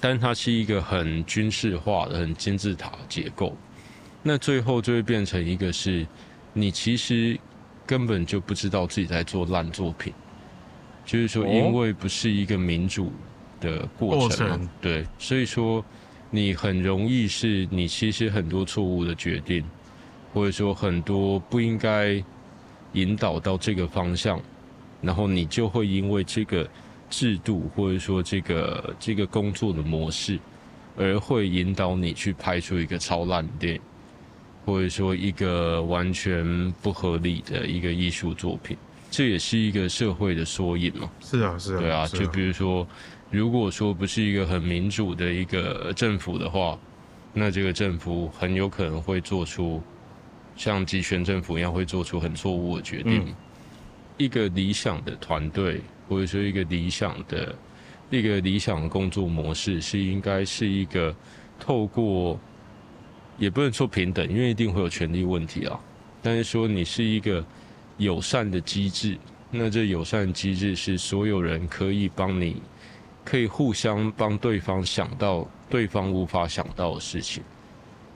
[0.00, 3.56] 但它是一个很军事化的、很金字塔结构。
[4.22, 6.06] 那最后就会变成一个是，
[6.52, 7.38] 你其实
[7.86, 10.12] 根本就不知道自己在做烂作品，
[11.06, 11.48] 就是说，哦。
[11.48, 13.12] 因为不是一个民主
[13.60, 14.68] 的过程嘛，过程。
[14.80, 15.84] 对，所以说
[16.30, 19.64] 你很容易是你其实很多错误的决定，
[20.32, 22.22] 或者说很多不应该
[22.92, 24.40] 引导到这个方向，
[25.02, 26.68] 然后你就会因为这个
[27.08, 30.38] 制度或者说这个这个工作的模式，
[30.96, 33.80] 而会引导你去拍出一个超烂的电影，
[34.64, 38.76] 或者说一个完全不合理的一个艺术作品。
[39.10, 41.10] 这也是一个社会的缩影嘛。
[41.20, 41.80] 是啊是啊。
[41.80, 42.86] 对啊，是就比如说，
[43.30, 46.78] 如果说不是一个很民主的一个政府的话，
[47.32, 49.80] 那这个政府很有可能会做出
[50.56, 53.24] 像集权政府一样会做出很错误的决定。
[53.26, 53.34] 嗯
[54.18, 57.56] 一个理想的团队，或者说一个理想的
[58.10, 61.16] 一个理想的工作模式，是应该是一个
[61.58, 62.38] 透过，
[63.38, 65.80] 也不能说平等，因为一定会有权利问题啊。
[66.20, 67.42] 但是说你是一个
[67.96, 69.16] 友善的机制，
[69.50, 72.60] 那这友善机制是所有人可以帮你，
[73.24, 77.42] 可以互相帮对方想到对方无法想到的事情，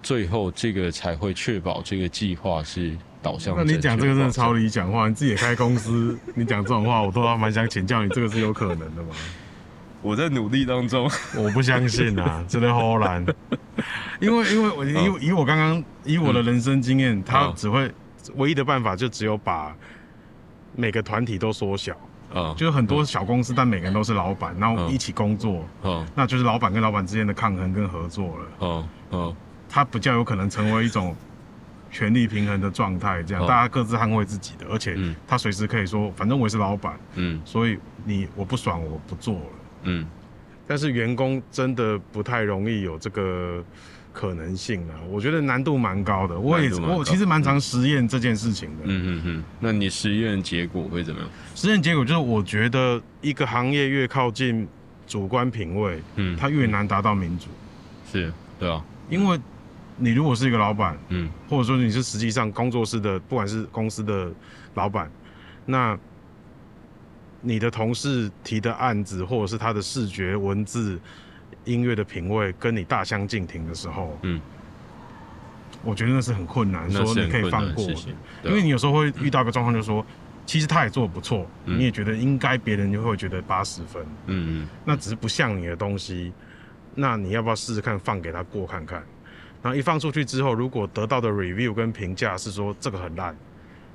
[0.03, 3.55] 最后这个才会确保这个计划是导向。
[3.57, 4.53] 那你讲这个真的超。
[4.53, 9.11] 理想化，你自己也开公司，你讲这种话，我都还蛮想请教你，这个是有可能的吗？
[10.03, 11.11] 我在努力当中。
[11.35, 13.25] 我不相信啊， 真的好难。
[14.21, 17.91] 因为因为我以以我刚刚以我的人生经验，他嗯只会
[18.37, 19.75] 唯一的办法就只有把
[20.77, 21.97] 每个团体都缩小，
[22.35, 22.55] 嗯。
[22.57, 26.07] 就是很多小公司，但每个人都是老板，然后一起工作，嗯。
[26.15, 28.47] 那就是老板跟老板之间的抗衡跟合作了。
[28.61, 29.37] 嗯嗯。
[29.69, 31.17] 它比较有可能成为一种
[31.91, 35.15] 权力平衡的状态，这样哦大家各自捍卫自己的，而且嗯。
[35.27, 37.41] 他随时可以说，反正我也是老板，嗯。
[37.45, 39.47] 所以你我不爽我不做了。
[39.85, 40.07] 嗯。
[40.67, 43.63] 但是员工真的不太容易有这个
[44.15, 46.39] 可能性啊，我觉得难度蛮高的。
[46.39, 48.85] 我也难度蛮高我其实蛮常实验这件事情的。
[48.85, 51.29] 嗯嗯嗯，那你实验结果会怎么样？
[51.55, 54.67] 实验结果就是，我觉得一个行业越靠近
[55.07, 57.47] 主观品味，嗯，它越难达到民主，
[58.11, 59.39] 是，对啊，因为
[59.97, 64.33] 你如果是一个老板，嗯或者说你是实际上工作室的，不管是公司的
[64.75, 65.11] 老板，
[65.67, 65.99] 那
[67.41, 70.99] 你的同事提的案子，或者是他的视觉、文字、
[71.65, 74.41] 音乐的品味跟你大相径庭的时候，嗯，
[75.83, 77.85] 我觉得那是很困难，说你可以放过
[78.43, 80.05] 因为你有时候会遇到一个状况，就是说，
[80.47, 81.79] 其实他也做的不错，嗯。
[81.79, 84.69] 你也觉得应该别人就会觉得八十分，嗯嗯。
[84.85, 86.33] 那只是不像你的东西，
[86.95, 89.03] 那你要不要试试看放给他过看看？
[89.63, 93.35] 然后一放出去之后，如果得到的 review 跟评价是说这个很烂，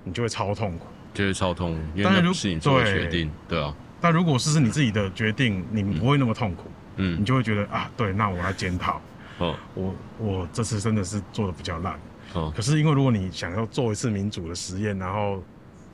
[0.03, 0.87] 你就会超痛苦。
[1.11, 9.01] 就会超痛，因为当然如那不是你做决定，对啊，但如果是是你自己的决定，你不会那么痛苦，你嗯，你就会觉得啊，对，那我来检讨，
[9.39, 11.99] 哦我我这次真的是做的比较烂。
[12.33, 15.41] 哦，可是因为如果你想要做一次民主的实验，然后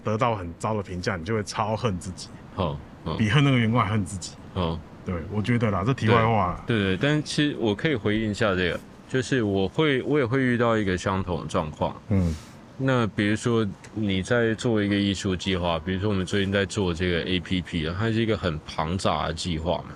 [0.03, 4.33] 得到很糟的评价，你就会超恨自己，哦，哦比恨那个员工还恨自己。
[4.53, 6.63] 哦，对，我觉得啦，这题外话啦。
[6.67, 11.95] 对对，但其实我可以回应一下这个，就是我会我也会遇到一个相同的状况。
[12.09, 12.35] 嗯
[12.77, 19.95] 那比如说你在做一个艺术计划，比如说我们最近在做这个 A P P 啊，它是一个很庞杂的计划嘛。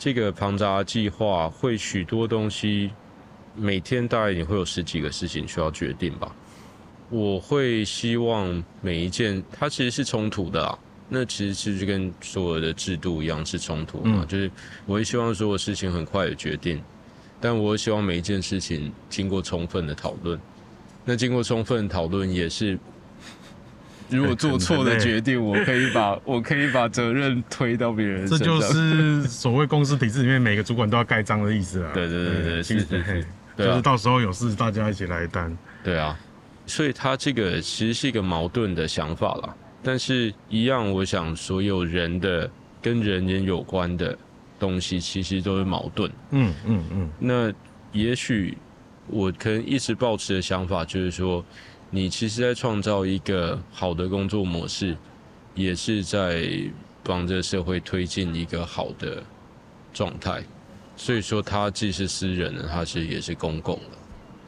[0.00, 2.90] 这个庞杂的计划会许多东西，
[3.54, 6.34] 每天大概你会有十几个事情需要决定吧。
[7.10, 10.78] 我会希望每一件它其实是冲突的啦。
[11.10, 14.50] 那其实是就跟所有的制度一样是冲突嘛，嗯就是
[14.86, 16.82] 我会希望所有事情很快的决定，
[17.38, 20.40] 但我希望每一件事情经过充分的讨论。
[21.04, 22.78] 那经过充分讨论也是，
[24.10, 28.60] 如果做错的决定，我可以把 我可以把责任推到别人这身上。
[28.60, 31.90] 就是所谓公司体制里面每个主管都要盖章的意思啊。
[31.94, 35.56] 对对对对其实是是是就是到时候有事大家一起来担。
[35.84, 36.18] 对啊，
[36.66, 39.54] 所以他这个其实是一个矛盾的想法啦。
[39.82, 42.50] 但是，一样，我想所有人的
[42.82, 44.16] 跟人人有关的
[44.58, 46.10] 东西，其实都是矛盾。
[46.32, 47.52] 嗯嗯嗯，那
[47.92, 48.58] 也许
[49.06, 51.42] 我可能一直保持的想法就是说，
[51.90, 54.96] 你其实在创造一个好的工作模式，
[55.54, 56.48] 也是在
[57.02, 59.22] 帮这个社会推进一个好的
[59.92, 60.42] 状态。
[60.96, 63.96] 所以说，它既是私人的，它其实也是公共的，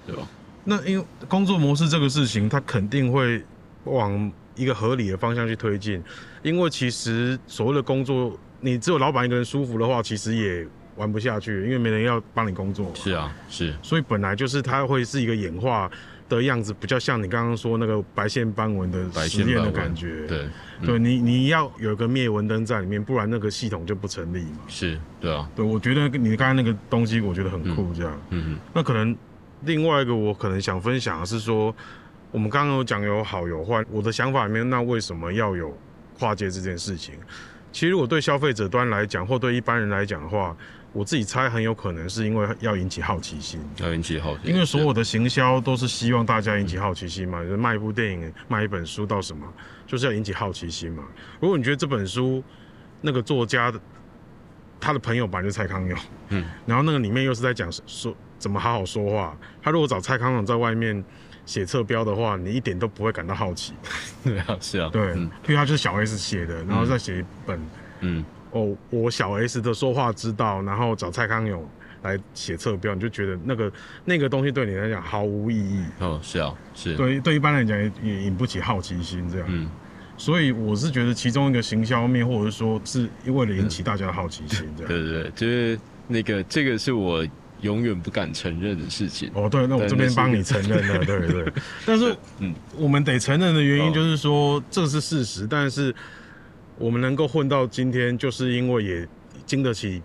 [0.07, 0.29] 对吧？
[0.65, 3.43] 那因为工作模式这个事情，它肯定会
[3.85, 6.01] 往一个合理的方向去推进。
[6.43, 12.93] 因为其实所谓的工作，你只有老板一个人舒服的话，其实也玩不下去，因为没人要帮你工作。
[12.95, 15.91] 是啊，是，所以本来就是它会是一个演化
[16.37, 20.27] 的样子，比较像你刚刚说那个白线斑纹的白实验的感觉。
[20.27, 20.49] 对，
[20.81, 24.59] 嗯对你你要有个灭蚊灯在里面，不然那个系统就不成立嘛。
[24.69, 28.21] 是，对啊，对，我觉得你刚才那个东西，我觉得很酷，这样。
[28.31, 29.17] 嗯那可能
[29.63, 31.75] 另外一个我可能想分享的是说，
[32.31, 35.77] 我们刚刚有讲有好有坏，我的想法里面，那为什么要有
[36.19, 37.15] 跨界这件事情？
[37.71, 40.55] 其实我对消费者端来讲，或对一般人来讲的话，
[40.93, 43.61] 我自己猜很有可能是因为要引起好奇心。
[43.79, 49.47] 要引起好奇，因为所有的行销都是希望大家引起好奇心嘛，就是卖一部电影、卖一本书到什么，
[49.87, 51.03] 就是要引起好奇心嘛。
[51.41, 52.43] 如果你觉得这本书
[53.01, 53.81] 那个作家的
[54.79, 61.03] 他的朋友本来就是蔡康永，嗯，然后那个里面又是在讲说怎么好好说话，他如果找蔡康永在外面
[61.47, 63.73] 写侧标的话，你一点都不会感到好奇。
[64.23, 67.61] 对啊，是啊，对，嗯因为他就是小 S 写的，然后再写一本、
[68.01, 71.67] 嗯，哦，我小 S 的说话之道，然后找蔡康永
[72.03, 73.73] 来写侧标，你就觉得那个
[74.05, 75.85] 那个东西对你来讲毫无意义。
[75.99, 79.47] 哦，是啊，是，对，对一般来讲也也引不起好奇心这样。
[79.51, 79.69] 嗯，
[80.17, 84.89] 所以我是觉得其中一个行销面，或者是说是为了引起大家的好奇心这样。
[84.89, 87.27] 对对对，就是那个这个是我
[87.63, 89.31] 永远不敢承认的事情。
[89.35, 91.53] 哦，对，那我这边帮你承认了，对对。
[91.87, 92.15] 但是，
[92.77, 95.47] 我们得承认的原因哦就是说，这是事实。
[95.49, 95.95] 但是，
[96.79, 99.09] 我们能够混到今天，就是因为也
[99.47, 100.03] 经得起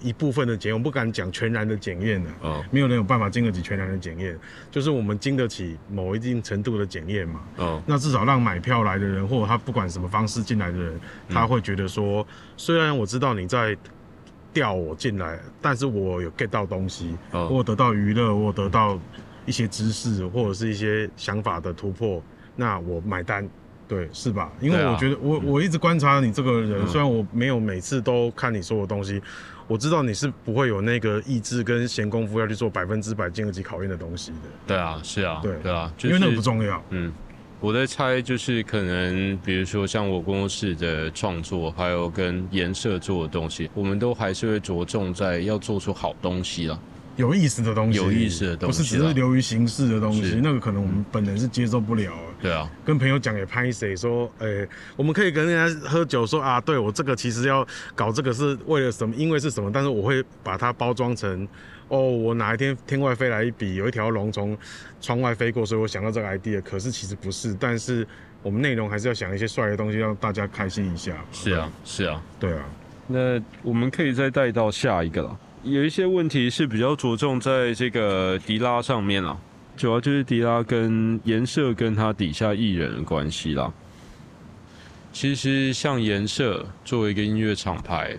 [0.00, 2.30] 一部分的检验，我不敢讲全然的检验的。
[2.40, 4.38] 哦没有人有办法经得起全然的检验，
[4.70, 7.40] 就是我们经得起某一定程度的检验嘛。
[7.56, 13.76] 哦，那至少让买票来的人，或者他不管什么方式进来的人，他会觉得说，虽然我知道你在
[14.52, 18.98] 调我进来，但是我有 get 到东西，哦我得到娱乐，我得到
[19.46, 22.22] 一些知识或者是一些想法的突破，
[22.56, 23.48] 那我买单。
[23.92, 24.50] 对，是吧？
[24.58, 29.20] 因为我觉得我我一直观察你这个人，嗯虽然我没有每次都看你说的东西，
[29.66, 36.82] 我知道你是不会有那个意志跟闲工夫要去做百分之百经得起考验的东西的，对啊，是啊，对对啊，就因为那个不重要。
[36.88, 37.12] 嗯，
[37.60, 46.78] 我在猜，就是可能，比如说像我工作室的创作，还有跟颜色做的东西，我们都还是会着重在要做出好东西啦。
[47.16, 52.18] 有意思的东西，有意思的东西不是只是流于形式的东西，那个可能我们本人是接受不了的。
[52.42, 61.46] 对啊，跟朋友讲也拍谁说，呃、我们可以跟人家喝酒说啊，对我这个其实要搞这个是为了什么，因为是什么，但是我会把它包装成，
[61.88, 64.56] 哦，我哪一天天外飞来一笔，有一条龙从
[65.00, 68.06] 窗外飞过，所以我想到这个 idea，可是其实不是，但是
[68.42, 71.12] 我们内容还是要想一些帅的东西，让大家开心一下。
[71.30, 72.20] 是啊，是啊。
[72.40, 72.64] 对啊，
[73.06, 75.38] 那我们可以再带到下一个了。
[75.64, 79.38] 有一些问题是比较着重在这个迪拉上面啦，
[79.76, 83.72] 主要就是迪拉跟颜色跟他底下艺人的关系啦。
[85.12, 88.16] 其实像颜色作为一个音乐厂牌，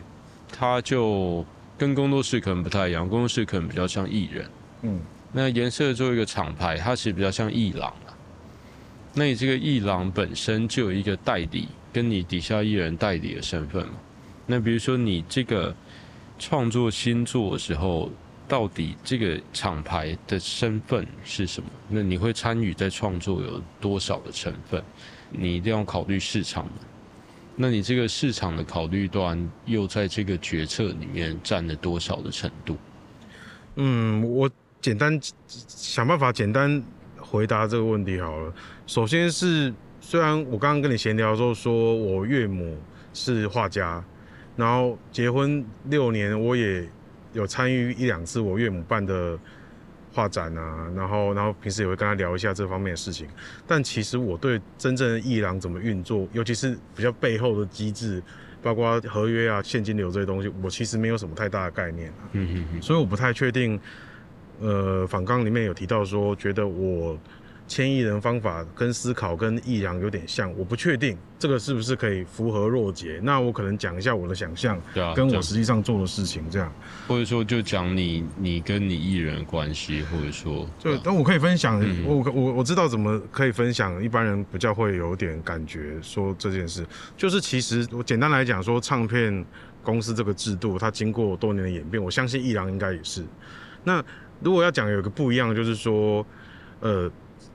[0.52, 1.46] 它就
[1.78, 4.46] 跟工作室可能不太一样，工作室可能比较像艺人。
[4.84, 5.02] 嗯，
[5.34, 8.16] 那颜色做一个厂牌，它其实比较像艺廊啊。
[9.16, 13.94] 那你这个艺廊本身就有一个代理，跟你底下艺人代理的身份嘛。
[14.46, 15.76] 那比如说你这个
[16.46, 18.12] 创作新作的时候，
[18.50, 21.70] 到底这个厂牌的身份是什么？
[21.88, 24.84] 那你会参与在创作有多少的成分？
[25.30, 26.68] 你一定要考虑市场。
[27.56, 32.76] 那你这个市场的考虑端又在这个决策里面占了多少的程度？
[33.76, 34.50] 嗯，我
[34.82, 35.18] 简单
[35.48, 36.84] 想办法简单
[37.18, 38.54] 回答这个问题好了。
[38.86, 42.78] 首先是，虽然我刚刚跟你闲聊的时候说我岳母
[43.14, 44.04] 是画家，
[44.56, 46.88] 然后结婚六年，我也
[47.34, 49.38] 有参与一两次我岳母办的。
[50.16, 53.28] 画展啊，然后，然后平时也会跟他聊一下这方面的事情。
[53.66, 58.22] 但其实我对真正的艺廊怎么运作，尤其是比较背后的机制，
[58.62, 62.80] 包括合约啊、现金流这些东西，我其实没有什么太大的概念嗯嗯嗯。
[62.80, 63.80] 所以我不太确定。
[64.62, 67.18] 呃，访纲里面有提到说，觉得我。
[67.74, 73.20] 千亿人方法跟思考跟易阳有点像，我不确定这个是不是可以符合若杰。
[73.24, 76.72] 那我可能讲一下我的想象，对啊，跟我实际上做的事情这样，
[77.08, 86.86] 或者说就讲你你跟你艺人关系，或者说，就但我可以分享，我我我知道怎么可以分享，一般人比较会有点感觉说这件事，
[87.18, 89.44] 就是其实我简单来讲说，唱片
[89.82, 93.26] 公司这个制度，它经过多年的演变，我相信易阳应该也是。
[93.84, 94.06] 那
[94.42, 96.24] 如果要讲有个不一样，就是说，
[96.80, 97.12] 呃。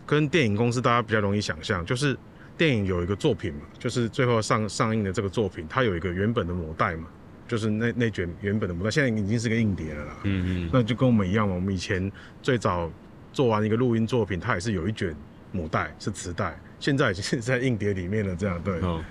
[0.09, 2.17] 跟电影公司，大家比较容易想象，就是
[2.57, 7.07] 电影有一个作品嘛，就是最后上上映的这个作品，它有一个原本的母带嘛，
[7.47, 10.17] 就是那那卷原本的母带，现在已经是个硬碟了啦。
[10.23, 10.71] 嗯嗯。
[10.73, 12.91] 那就跟我们一样嘛，我们以前最早
[13.35, 15.15] 做完一个录音作品，它也是有一卷
[15.53, 18.35] 母带是磁带，现在已经是在硬碟里面了。
[18.35, 18.81] 这样对。
[18.81, 19.05] 哦。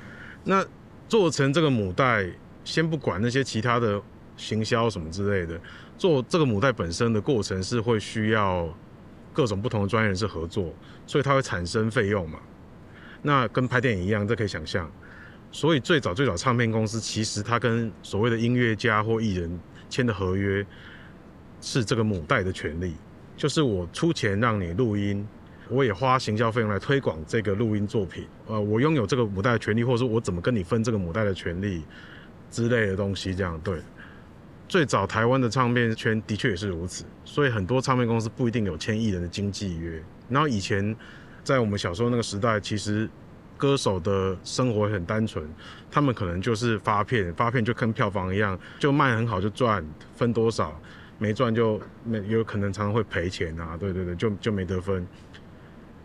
[0.44, 0.66] 那
[1.08, 2.28] 做成这个母带，
[2.64, 4.02] 先不管那些其他的
[4.36, 5.62] 行销什么之类的，
[5.96, 8.68] 做这个母带本身的过程是会需要。
[9.38, 10.74] 各种不同的专业人士合作，
[11.06, 12.40] 所以它会产生费用嘛？
[13.22, 14.92] 那跟拍电影一样，这可以想象。
[15.52, 19.60] 所以最早最早唱片公司其实它跟所谓的音乐家或艺人
[19.90, 20.66] 签的合约，
[21.62, 22.96] 是这个母带的权利，
[23.36, 25.24] 就是我出钱让你录音，
[25.70, 28.26] 我也花行销费用来推广这个录音作品。
[28.48, 31.84] 呃，我拥有这个母带的权利，或者说我怎么跟你分这个母带的权利
[32.50, 33.80] 之类的东西，这样对。
[34.68, 40.02] 最早台湾的唱片圈的确也是如此，所以很多唱片公司不一定有签艺人的经纪约。
[40.30, 40.96] 然后以前
[41.44, 43.10] 在我们小时候那个时代，其实
[43.56, 45.48] 歌手的生活很单纯，
[45.90, 49.82] 他们可能就是发片，发片就跟票房一样，就卖很好就赚，
[50.16, 50.78] 分多少，
[51.18, 55.08] 没赚就没有可能常常会赔钱啊，对对对，就就没得分。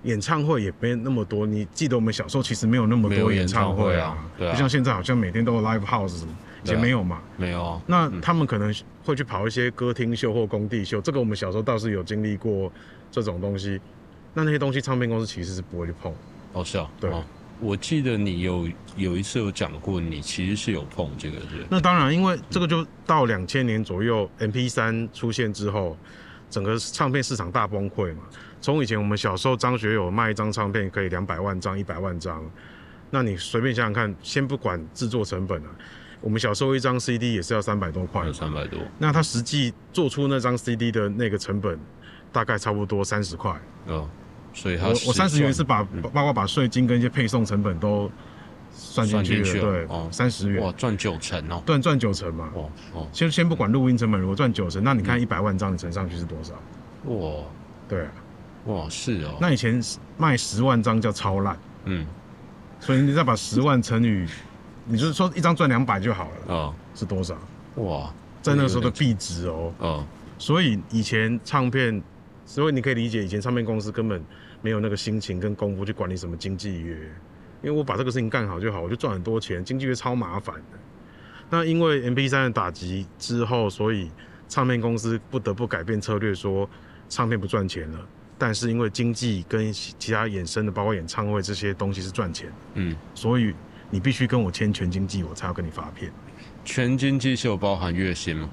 [0.05, 6.33] 演唱会也没那么多，你记得我们小时候其实没有那么多演唱会啊，不像现在好像每天都有 live house 什么。
[6.65, 7.21] 以前没有嘛？
[7.37, 7.81] 没有。
[7.87, 12.73] 那他们可能会去跑一些歌厅秀或工地秀，这个我们小时候倒是有经历过
[13.11, 13.81] 这种东西。
[14.35, 16.13] 那那些东西，唱片公司其实是不会去碰。
[16.53, 16.89] 哦，是啊。
[17.01, 17.11] 对。
[17.61, 21.37] 我记得你有有一次有讲过，你其实是有碰这个。
[21.71, 25.97] 那当然，因为这个就到两千年左右，MP 三出现之后，
[26.51, 28.23] 整个唱片市场大崩溃嘛。
[28.61, 32.45] 从以前我们小时候，张学友卖一张唱片可以两百万张、一百万张，
[33.11, 35.69] 那你随便想想看，先不管制作成本了。
[36.23, 38.79] 我们小时候一张 CD 也是要三百多块，三百多。
[38.99, 41.77] 那他实际做出那张 CD 的那个成本，
[42.31, 43.53] 大概差不多三十块。
[43.89, 44.09] 哦，
[44.55, 48.09] 所以他我我三十元是把包括把税金跟一些配送成本都
[48.71, 50.65] 算进去了，对，哦，三十元。
[50.65, 51.61] 哇，赚九成哦。
[51.67, 52.49] 赚赚九成嘛。
[52.55, 53.09] 哦哦。
[53.13, 56.55] 先先不管录音成本，如果赚九成，那你看一百万张你乘上去是多少？
[57.07, 57.45] 哇，
[57.89, 58.07] 对。
[58.67, 59.37] 哇，是哦。
[59.41, 59.83] 那以前
[60.17, 61.59] 卖十万张叫超烂。
[61.87, 62.07] 嗯。
[62.79, 64.25] 所以你再把十万乘以。
[64.85, 66.75] 你就是说一张赚两百就好了啊？
[66.95, 67.37] 是多少？
[67.77, 68.13] 哇，
[68.43, 69.73] 在那个时候的币值哦。
[69.81, 70.07] 嗯。
[70.39, 72.03] 所以以前唱片，
[72.45, 74.21] 所以你可以理解，以前唱片公司根本
[74.61, 76.97] 没有那个心情跟功夫去管理什么经纪约，
[77.63, 79.65] 因为我把这个事情干好就好，我就赚很多钱。
[79.65, 80.79] 经纪约超麻烦的。
[81.49, 84.11] 那因为 M P 三的打击之后，所以
[84.49, 86.69] 唱片公司不得不改变策略，说
[87.09, 88.01] 唱片不赚钱了。
[88.37, 92.53] 但是因为经济跟其他衍生的，包括演唱会这些东西是赚钱。
[92.75, 92.97] 嗯。
[93.15, 93.55] 所以。
[93.93, 96.11] 你必须跟我签全经济，我才要跟你发片。
[96.65, 98.49] 全经济是有包含月薪吗？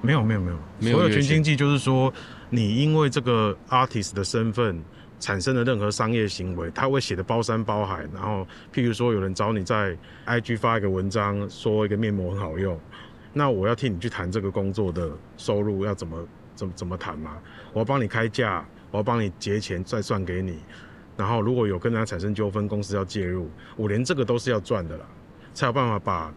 [0.00, 0.96] 没有，没有，没有。
[0.96, 2.12] 所有全经济就是说，
[2.48, 4.80] 你因为这个 artist 的身份
[5.18, 8.06] 产生的任何商业行为，他会写的包山包海。
[8.14, 12.78] 然后，譬如说有人找你在 IG 发一个文章，说一个面膜很好用，
[13.32, 17.32] 那我要替你去谈这个工作的收入要怎么怎么怎么谈嘛？
[17.72, 20.58] 我要帮你开价，我要帮你结钱再算给你。
[21.16, 25.04] 然后如果有跟人家产生纠纷，公司要介入，我连这个都是要赚的啦，
[25.52, 26.32] 才有办法把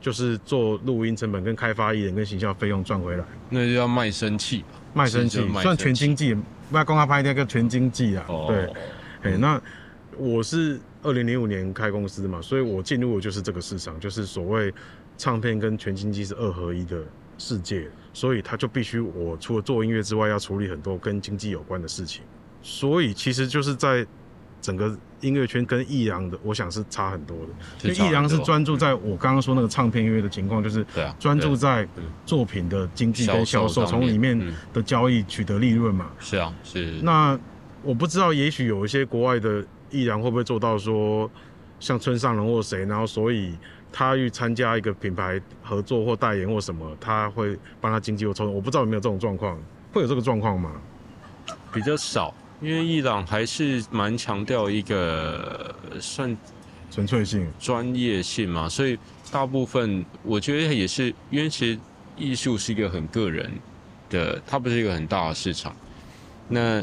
[0.00, 3.24] 就是做录音成本跟开发艺人跟形象费用赚回来。
[3.50, 6.36] 那就要卖身契卖身契算全经济，
[6.70, 8.24] 卖公开拍那个全经济啊。
[8.28, 9.60] 哦，对，哎、那
[10.16, 14.72] 我是二零零五年开公司嘛，所以我进入的就是这个市场，就是所谓
[15.16, 17.02] 唱片跟全经济是二合一的
[17.38, 22.22] 世界，所以他就必须我除了做音乐之外，要处理很多跟经济有关的事情，
[22.66, 24.04] 所以其实就是在
[24.62, 31.86] 整个音乐圈跟易阳的，我想是差很多的，因为艺廊是专注在我刚刚说那个唱片音乐的情况，就是对啊，专注在
[32.24, 36.10] 作品的经济跟销售，从里面嗯的交易取得利润嘛。
[36.18, 37.38] 是啊，是那
[37.82, 41.30] 我不知道，也许有一些国外的艺人会不会做到说，
[41.78, 43.54] 像村上隆或谁，然后所以
[43.92, 48.54] 他去参加一个品牌合作或代言或什么，他会帮他经济或抽成。
[48.54, 49.60] 我不知道有没有这种状况，
[49.92, 50.72] 会有这个状况吗？
[51.70, 56.36] 比较少，因为伊朗还是蛮强调一个呃算
[56.90, 58.98] 纯粹性，专业性嘛，所以
[59.30, 61.78] 大部分我觉得也是，因为其实
[62.16, 63.50] 艺术是一个很个人
[64.08, 65.74] 的，它不是一个很大的市场。
[66.48, 66.82] 那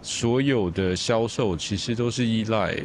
[0.00, 2.76] 所有的销售其实都是依赖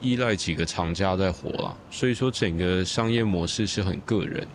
[0.00, 4.46] 依赖几个厂家在活啦，所以说整个商业模式是很个人，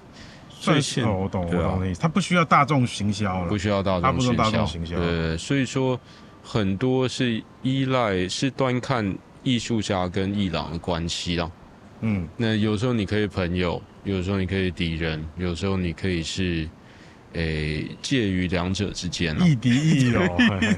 [0.49, 2.01] 所以现哦，我懂，我懂的意思。
[2.01, 4.19] 他不需要大众行销了不，需要大众
[4.67, 5.97] 行销对，所以说
[6.43, 11.49] 很多是依赖是端看艺术家跟艺廊的关系啦。
[12.01, 16.67] 嗯，那有时候你可以朋友，有时候你可以敌人，有时候你可以是，
[17.33, 19.45] 诶、介于两者之间啊。
[19.45, 20.19] 亦敌亦友。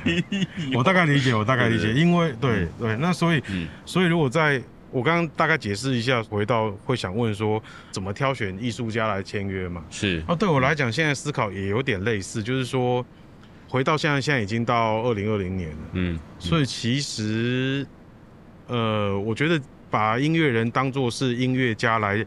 [0.76, 4.61] 我大概理解，我大概理解，因为对对，那所以嗯，所以如果在
[4.91, 9.84] 我刚刚大概解释一下，回到会想问说怎么挑选艺术家来签约嘛？
[9.89, 13.03] 是，哦，对我来讲，现在思考也有点类似，就是说
[13.74, 17.84] 回到现在，现在已经到二零二零年了，嗯，所以其实
[18.68, 19.60] 呃，我觉得
[19.90, 22.24] 把音乐人当做是音乐家来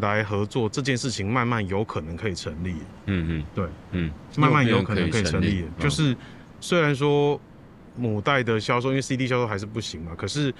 [0.00, 2.74] 来合作这件事情，慢慢有可能可以成立，
[3.06, 3.44] 嗯嗯。
[3.54, 5.62] 对，嗯，慢慢有可能可以成成立。
[5.62, 6.14] 嗯就是
[6.60, 7.40] 虽然说
[7.96, 10.52] 母带的销售，因为 CD 销售还是不行嘛，可是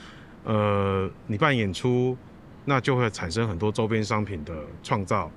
[0.45, 2.17] 呃，你办演出，
[2.65, 5.31] 那就会产生很多周边商品的创造，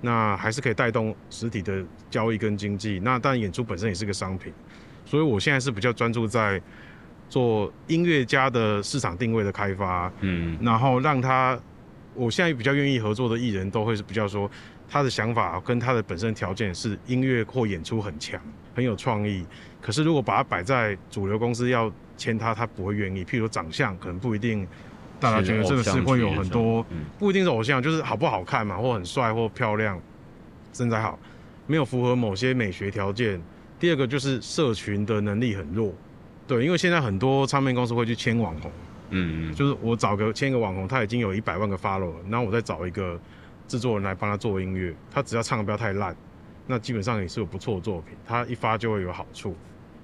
[0.00, 3.00] 那还是可以带动实体的交易跟经济。
[3.00, 4.52] 那但演出本身也是个商品，
[5.04, 6.60] 所以我现在是比较专注在
[7.28, 11.58] 做音乐家的市场定位的开发，嗯然后让他，
[12.14, 14.50] 我现在比较愿意合作的艺人都会是比较说，
[14.88, 18.40] 他的想法跟他的本身条件是音乐或演出很强，
[18.74, 19.46] 很有创意。
[19.80, 23.24] 可是如果把它摆在主流公司要签他，他不会愿意。
[23.24, 24.66] 譬如长相可能不一定，
[25.20, 30.00] 大家觉得这个是会有很多，嗯不一定是偶像，就是好不好看嘛，或很帅或漂亮，
[30.72, 31.18] 身材好，
[31.66, 33.40] 没有符合某些美学条件。
[33.78, 35.92] 第二个就是社群的能力很弱，
[36.46, 38.70] 对，因为现在很多唱片公司会去签网红。
[39.10, 43.18] 嗯嗯，就是我找个签一个网红，他已经有一百万个 follow 了，然后我再找一个
[43.66, 46.14] 制作人来帮他做音乐，他只要唱的不要太烂，
[46.66, 49.56] 那基本上也是有不错的作品，他一发就会有好处。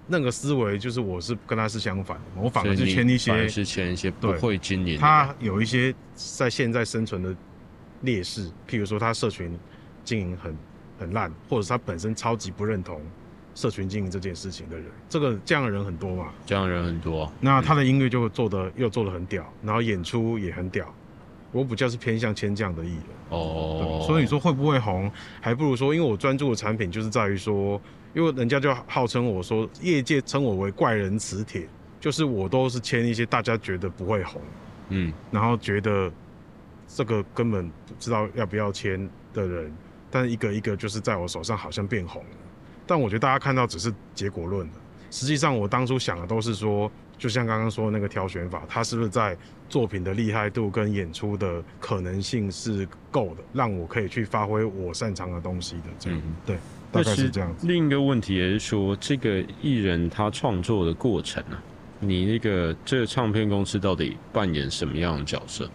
[0.06, 7.34] 那个思维就是我是跟他是相反的，我反而是签一些反而是签一些不会经营，他有一些在现在生存的
[8.02, 9.58] 劣势，譬如说他社群
[10.04, 10.56] 经营很
[10.98, 13.00] 很烂，或者是他本身超级不认同
[13.54, 16.28] 社群经营这件事情的人，这个这样的人很多嘛。
[16.44, 17.32] 这样的人很多啊。
[17.40, 20.94] 那他的音乐就做的又做的很屌，然后演出也很屌。
[21.52, 27.80] 我比较是偏向签这样的艺人，哦，所以你说会不会红，还不如说，因为我专注的产品就是在于说，
[28.16, 31.68] 因为人家就号称我说，业界称我为怪人磁铁，
[32.00, 34.40] 就是我都是签一些大家觉得不会红，
[34.88, 35.12] 嗯。
[35.30, 36.10] 然后觉得
[36.88, 39.70] 这个根本不知道要不要签的人，
[40.10, 42.30] 但一个一个就是在我手上好像变红了。
[42.86, 44.74] 但我觉得大家看到只是结果论的，
[45.10, 49.36] 实际上我当初想的都是说，就像刚刚说的那个挑选法，它是不是在
[49.68, 56.56] 作品的厉害度跟演出的可能性是够的，让我可以去发挥我擅长的东西的，这样、嗯对，
[57.02, 57.66] 大概是这样子。
[57.66, 61.62] 另一个问题也是说，这个艺人他创作的过程啊，
[62.00, 65.68] 你那个这个唱片公司到底扮演什么样的角色？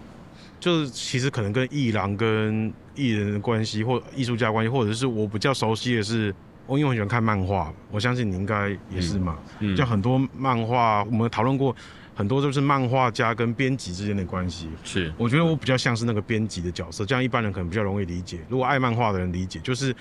[0.60, 6.32] 就是其实可能跟艺廊跟艺人的关系，或艺术家关系，或者是我比较熟悉的是，
[6.68, 9.40] 我因为我很喜欢看漫画，我相信你应该也是嘛。
[9.60, 11.76] 嗯像很多漫画，我们讨论过
[12.14, 14.70] 很多就是漫画家跟编辑之间的关系。
[14.84, 18.42] 是我觉得我比较像是那个编辑的角色，这样一般人可能比较容易理解。
[18.48, 19.96] 如果爱漫画的人理解，就是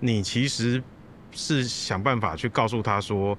[0.00, 0.82] 你其实
[1.32, 3.36] 是想办法去告诉他说，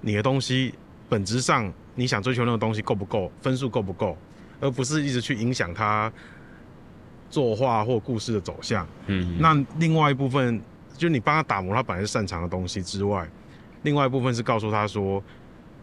[0.00, 0.74] 你的东西
[1.08, 4.16] 本质上你想追求那个东西够不够，分数够不够，
[4.60, 6.12] 而不是一直去影响他
[7.30, 8.86] 作画或故事的走向。
[9.06, 10.60] 嗯那另外一部分，
[10.96, 13.28] 就是你帮他打磨他本来是擅长的东西之外，
[13.82, 15.22] 另外一部分是告诉他说，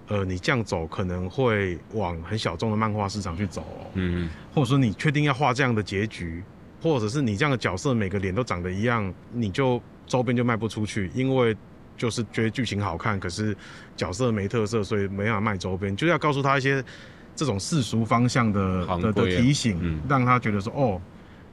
[0.07, 3.91] 呃，你这样走可能会往很小众的漫画市场去走哦。
[3.93, 6.43] 嗯或者说你确定要画这样的结局，
[6.81, 11.55] 或者是你这样的角色每个脸都长得一样，你就周边就卖不出去，因为
[11.97, 13.55] 就是觉得剧情好看，可是
[13.95, 16.83] 角色没特色，所以没办法卖周边，就是要告诉他一些
[17.35, 21.01] 这种世俗方向的的提醒，嗯让他觉得说哦，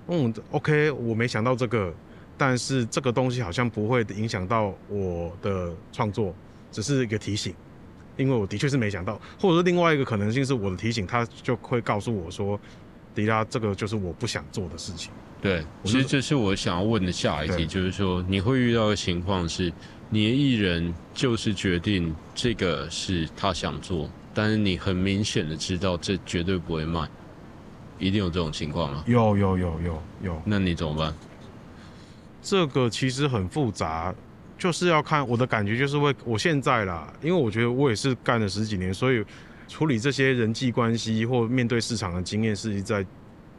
[0.09, 1.95] 嗯，OK，我没想到这个，
[2.37, 6.35] 但是这个东西好像不会影响到我的创作，
[6.71, 7.55] 只是一个提醒。
[8.19, 12.61] 因为我的确是没想到，或者是另外一个可能性是我的提醒，他就会告诉我说，
[13.15, 15.11] 迪拉，这个就是我不想做的事情。
[15.41, 19.73] 对，其实这是我想要问的下一题，就是说你会遇到的情况是，
[20.09, 27.09] 你的艺人就是决定这个是他想做，但是你很明显的知道这绝对不会卖，
[27.99, 29.03] 一定有这种情况吗？
[29.07, 31.13] 有有有有有，那你怎么办？
[32.41, 34.15] 这个其实很复杂，
[34.57, 39.25] 就是要看我的感觉，就是会我现在啦，因为我觉得我也是干了十几年，所以
[39.73, 43.03] 处理这些人际关系或面对市场的经验是一在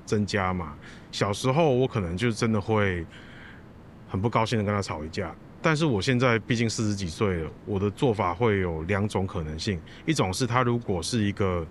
[0.05, 0.75] 增加嘛。
[1.11, 3.03] 小时候我可能就真的会
[4.07, 11.65] 很不高兴的跟他吵一架，但是我现在毕竟四十几岁了，我的做法会有两种可能性，一种是他如果是一个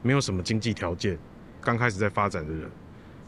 [0.00, 1.18] 没有什么经济条件，
[1.60, 2.70] 刚开始在发展的人，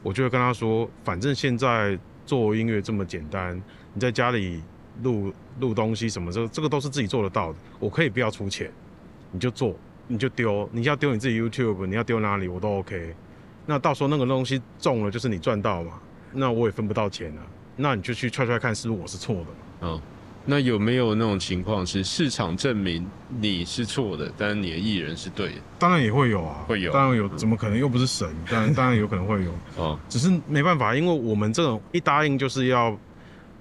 [0.03, 3.63] 我就会跟他说，反正现在做音乐这么简单，
[3.93, 4.63] 你在家里
[5.03, 5.31] 录
[5.61, 7.59] 录东西什么，这这个都是自己做得到的。
[7.79, 8.73] 我可以不要出钱，
[9.31, 9.77] 你就做，
[10.13, 13.15] 你就丢，你要丢你自己 YouTube，你要丢哪里我都 OK。
[13.65, 15.93] 那到时候那个东西中了，就是你赚到嘛，
[16.33, 17.43] 那我也分不到钱了。
[17.77, 19.49] 那你就去踹踹看，是不是我是错的嘛？
[19.81, 20.01] 嗯，
[20.45, 23.09] 那有没有那种情况是市场证明
[23.41, 25.55] 你是错的，但是你的艺人是对的？
[25.79, 28.29] 当然也会有啊，会有当然有，怎么可能又不是神？
[28.51, 32.95] 当然当然有可能会有，哦，只是没办法，因为我们这种一答应就是要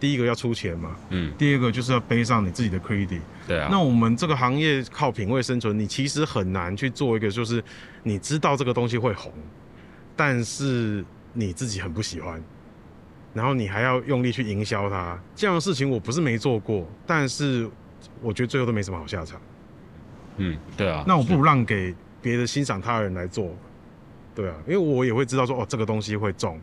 [0.02, 3.22] 第一个要出钱嘛，嗯，第二个就是要背上你自己的 credit。
[3.48, 7.64] 对啊，那我们这个行业靠品味生存，你其实很难去做一个，就是
[8.02, 9.32] 你知道这个东西会红，
[10.16, 12.44] 但是你自己很不喜欢，
[13.32, 17.70] 然后你还要用力去营销它，这样的事情我不是没做过，但是
[18.22, 19.40] 我觉得最后都没什么好下场。
[20.38, 23.56] 嗯，对啊，那我不如让给别的欣赏他的人来做，
[24.34, 26.60] 对啊，因为我也会知道说哦这个东西会中，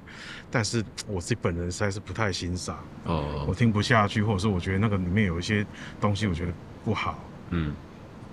[0.51, 5.67] 但是我自己本人实在是不太欣赏，哦我哦，听不下去，或者是我觉得那个里面有一些
[6.01, 6.53] 东西我觉得
[6.85, 7.23] 不好。
[7.51, 7.75] 嗯，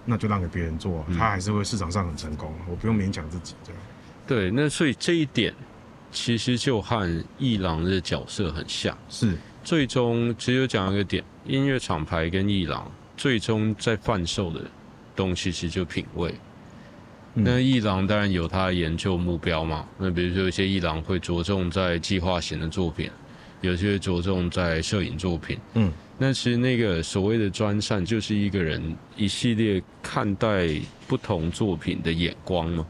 [0.06, 3.82] 那就让给别人做，嗯他还是会市场上很成功，我不用勉强自己这样。
[4.28, 5.54] 对，那所以这一点
[6.12, 8.98] 其实就和艺廊的角色很像。
[9.10, 14.62] 是最终只有讲一个点，音乐厂牌跟艺廊最终在贩售的
[15.16, 16.34] 东西其实就品味。
[17.36, 23.10] 嗯那艺廊当然有它的研究目标嘛，那比如说有些艺廊会着重在计划型的作品，
[23.62, 25.58] 有些着重在摄影作品。
[25.74, 28.82] 嗯，那其实那个所谓的专善，就是一个人
[29.18, 30.70] 一系列看待
[31.08, 32.86] 不同作品的眼光嘛。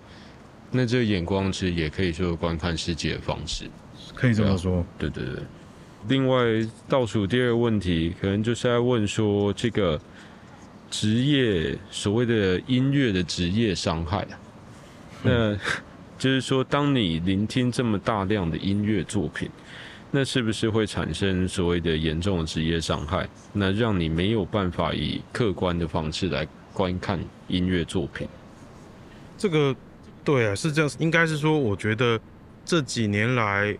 [0.72, 3.66] 那这个眼光其实也可以说观看世界的方式。
[4.14, 4.86] 可以这么说。
[5.00, 5.44] 对对对。
[6.08, 6.38] 另外，
[6.88, 10.00] 倒数第二个问题，可能就是在问说这个
[10.98, 14.40] 职业所谓的音乐的职业伤害啊。
[15.22, 15.54] 那
[16.18, 19.50] 就是说，当你聆听这么大量的音乐作品，
[20.10, 23.28] 那是不是会产生所谓的严重的职业伤害？
[23.52, 27.20] 那让你没有办法以客观的方式来观看
[27.50, 28.26] 音乐作品。
[29.38, 29.76] 这个
[30.24, 32.18] 对啊，是这样，应该是说，我觉得
[32.64, 33.78] 这几年来，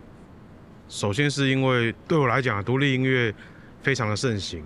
[0.90, 3.34] 首先是因为对我来讲，独立音乐
[3.82, 4.62] 非常的盛行，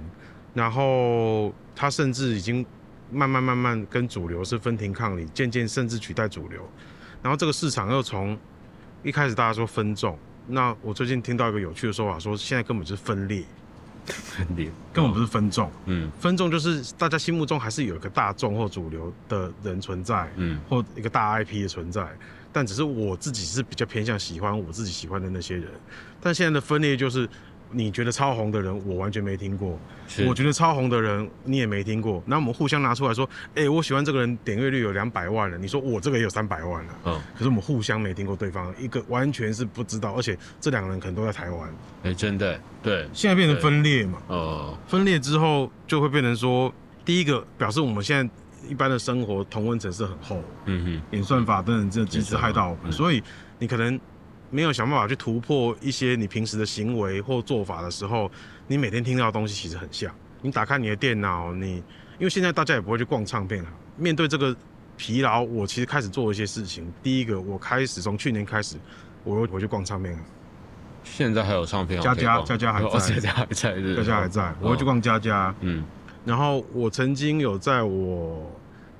[0.52, 2.64] 然后它甚至已经
[3.10, 6.60] 慢慢慢慢跟主流是分庭抗礼，渐渐甚至取代主流，
[7.22, 8.38] 然后这个市场又从
[9.02, 10.18] 一开始大家说分众，
[10.48, 13.42] 那我最近听到一个有趣的说法，说现在根本就是分裂，
[14.92, 15.70] 根本不是分众。
[15.86, 22.06] 嗯分众就是大家心目中还是有一个大众或主流的人存在，嗯或一个大 IP 的存在，
[22.52, 25.66] 但只是我自己是比较偏向喜欢我自己喜欢的那些人。
[26.20, 27.26] 但现在的分裂就是，
[27.72, 29.78] 你觉得超红的人，我完全没听过；
[30.26, 32.22] 我觉得超红的人，你也没听过。
[32.26, 44.18] 那我们互相拿出来说，哎、我喜欢这个人，点阅率有两百万了，你说我这个也有三百万了，嗯，可是我们互相没听过对方，一个完全是不知道，而且这两个人可能都在台湾，哎、真的对，现在变成分裂嘛。
[44.28, 46.72] 哦、分裂之后就会变成说，
[47.04, 51.02] 第一个表示我们现在一般的生活同温层是很厚，嗯哼。
[51.12, 52.92] 演算法等等这机制害到我们，嗯。
[52.92, 53.22] 所以
[53.58, 53.98] 你可能
[54.50, 58.30] 没有想办法去突破一些你平时的行为或做法的时候，
[58.66, 60.12] 你每天听到的东西其实很像。
[60.42, 61.76] 你打开你的电脑，你
[62.18, 64.54] 因为现在大家也不会去逛唱片了，面对这个
[64.96, 66.90] 疲劳，我其实开始做一些事情。
[67.02, 68.76] 第一个，我开始从去年开始，
[69.24, 70.20] 我又回去逛唱片了，
[71.04, 74.84] 现在还有唱片佳佳佳佳还在哦佳佳还在，是大家还在，我会去。
[74.84, 75.54] 逛佳佳。
[75.60, 75.84] 嗯
[76.22, 78.46] 然后我曾经有在我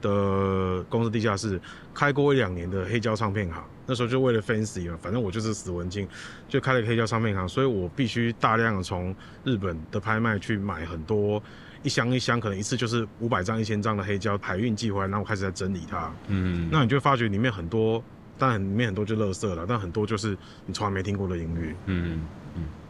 [0.00, 1.60] 的公司地下室
[1.92, 6.06] 开过一两年的黑胶唱片行，那时候就为了 fancy 嘛，反正我就是死文青，
[6.48, 9.12] 就开了黑胶唱片行，所以我必须大量的从
[9.42, 11.42] 日本的拍卖去买很多
[11.82, 16.14] 一箱一箱，可能一次就是五百张、一千张的黑胶海运寄回来，然后我开始在整理它。
[16.28, 18.00] 嗯，那你就会发觉里面很多，
[18.38, 21.74] 当然里面很多就垃圾了，但很多就是你从来没听过的音乐。
[21.86, 22.20] 嗯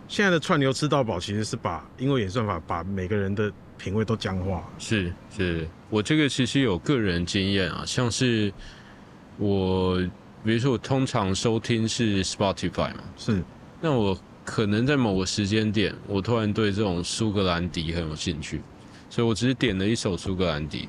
[0.07, 3.49] 现在的串流吃到饱其实是把因为演算法把每个人的
[3.79, 4.69] 品味都僵化。
[4.77, 8.53] 是是，我这个其实有个人经验啊，像是
[9.39, 10.03] 我，
[10.45, 13.43] 比如说我通常收听是 Spotify 嘛，是，
[13.81, 18.61] 那我可能在某个时间点，我突然对这种苏格兰笛很有兴趣，
[19.09, 20.89] 所以我只是点了一首苏格兰笛，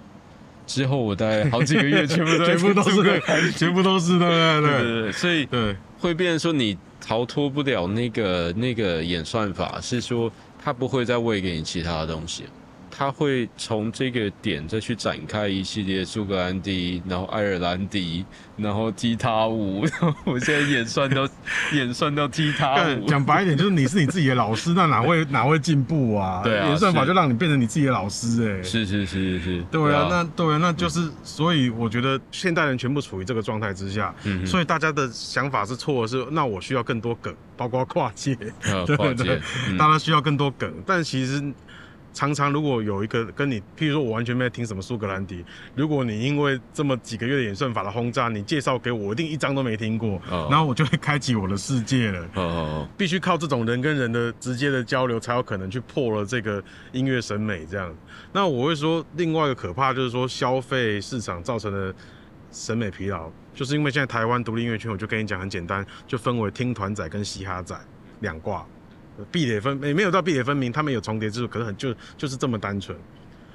[0.66, 4.62] 之后我大概好几个月全部都 是全部都是，对对？
[4.62, 10.32] 对对对对，所以对会变成说你逃脱不了那个那个演算法，是说
[10.64, 12.45] 它不会再喂给你其他的东西，
[13.02, 18.24] 它会从这个点再去展开一系列苏格兰迪，然后爱尔兰迪，
[18.56, 21.28] 然后踢踏舞， 然后我现在演算到
[21.74, 26.41] 演算到踢踏干舞，讲白一点，就是你是你自己的老师，那哪会哪会进步啊？
[26.45, 39.08] 对啊演算法就让你变成你自己的老师、哎，是是是是是，对啊，那对啊，那就是，所以我觉得现代人全部处于这个状态之下，嗯所以大家的想法是错的是，那我需要更多梗，包括跨界，呃对对。
[39.08, 39.78] 跨界，嗯。
[39.80, 41.41] 大家需要更多梗，但其实
[42.14, 45.43] 常常如果有一个跟你，譬如说我完全没有听什么苏格兰迪，
[45.76, 52.20] 如果你因为这么几个月的演算法的轰炸，你介绍给我，我一定一张都没听过，哦然后我就会开启我的世界了。
[52.36, 57.93] 哦哦必须靠这种人跟人的直接的交流，才有可能去破了这个音乐审美这样。
[58.34, 61.93] 那我会说，另外一个可怕就是说，消费市场造成的
[62.51, 67.76] 审美疲劳，就是因为现在台湾独立音乐圈，我就跟你讲很简单，就分为听团仔跟嘻哈仔
[68.20, 68.66] 两挂，
[69.32, 72.97] 壁垒分也没有到壁垒分明，他们有重叠之处，可是很就就是这么单纯。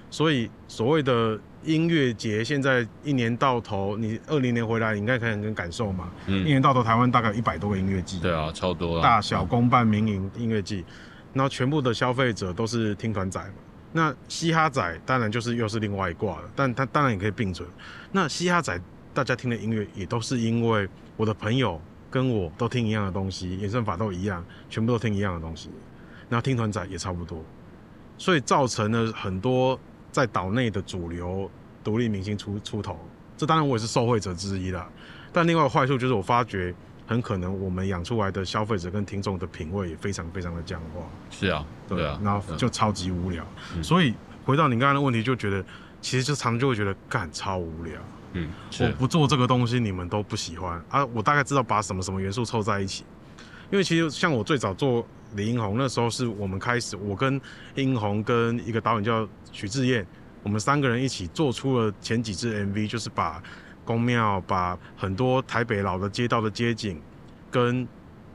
[0.09, 6.11] 所以所谓的音乐节，现在一年到头，你二零年回来，你应该可以很感受嘛。
[6.29, 8.21] 一嗯，年到头，台湾大概有一百多个音乐季。
[8.21, 10.85] 对啊，超多了，大小公办民营音乐季，
[11.33, 13.55] 然后全部的消费者都是听团仔嘛。
[13.93, 17.69] 那嘻哈仔当然就是又是另外一挂了，但它当然也可以并存。
[18.13, 18.81] 那嘻哈仔
[19.13, 21.81] 大家听的音乐也都是因为我的朋友
[22.11, 25.71] 跟我都听一样的东西，演算法都一样，全部都听一样的东西，
[26.29, 27.43] 然后听团仔也差不多，
[28.19, 29.79] 所以造成了很多
[30.11, 31.51] 在岛内的主流
[31.85, 32.99] 独立明星出出头。
[33.37, 34.89] 这当然我也是受惠者之一啦。
[35.33, 36.75] 但另外坏处就是我发觉。
[37.09, 43.47] 很可能我们养出来的消费者跟听众的品味也非常非常的僵化，是啊，对啊，然后就超级无聊。
[43.77, 44.13] 嗯所以
[44.45, 45.65] 回到你刚刚的问题，就觉得
[46.01, 47.95] 其实就常常就会觉得干超无聊。
[48.33, 48.49] 嗯，
[48.81, 51.05] 我，不做这个东西，你们都不喜欢啊。
[51.07, 53.05] 我大概知道把什么什么元素凑在一起，
[53.71, 57.41] 因为其实像我最早做李英红那时候，是我们开始，我跟
[57.75, 60.07] 英红跟一个导演叫许志燕，
[60.43, 63.43] 我们三个人一起做出了前几支 MV，就是把
[63.85, 67.01] 宫庙，把很多台北老的街道的街景，
[67.51, 67.87] 跟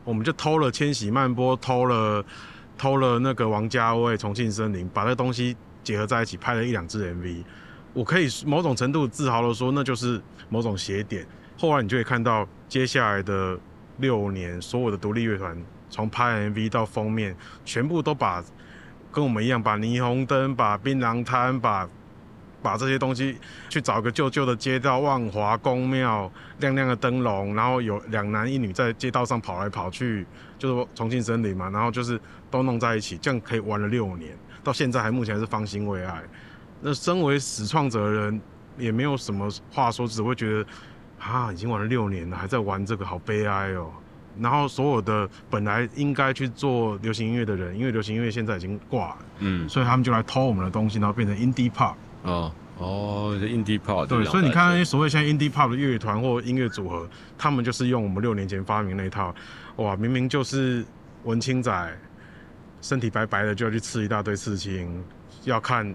[0.03, 2.25] 我们就偷了千禧曼波，偷了
[2.77, 7.43] 偷了那个王家卫重庆森林，把那东西结合在一起，拍了一两支 MV。
[7.93, 11.25] 我可以某种程度自豪的说，那就是某种邪点。
[11.57, 13.57] 后来你就会看到接下来的
[13.97, 15.57] 六年，所有的独立乐团
[15.89, 17.35] 从拍 MV 到封面，
[17.65, 18.43] 全部都把
[19.11, 21.87] 跟我们一样，把霓虹灯、把槟榔摊、把
[22.61, 23.37] 把这些东西
[23.69, 30.25] 去找个旧旧的街道，万华宫庙亮亮的灯笼，然后有两男一女在街道上跑来跑去，
[30.57, 32.19] 就是重庆森林嘛，然后就是
[32.49, 34.31] 都弄在一起，这样可以玩了六年，
[34.63, 36.21] 到现在还目前还是方兴未艾。
[36.81, 38.41] 那身为始创者的人，
[38.77, 40.65] 也没有什么话说，只会觉得
[41.19, 43.91] 啊，已经玩了六年了，还在玩这个，好悲哀哦。
[44.39, 51.95] 然后所有的本来应该去做流行音乐的人，因为流行音乐现在已经挂了，嗯，所以他们就来偷我们的东西，然后变成 indie pop。
[52.23, 57.07] 哦哦，这 indie pop，对，所以你看那些所谓现在 indie pop 的乐团或音乐组合，
[57.37, 59.35] 他们就是用我们六年前发明那一套，
[59.75, 60.83] 哇，明明就是
[61.25, 61.99] 文青仔，
[62.81, 65.03] 身体白白的就要去吃一大堆刺青，
[65.43, 65.93] 要看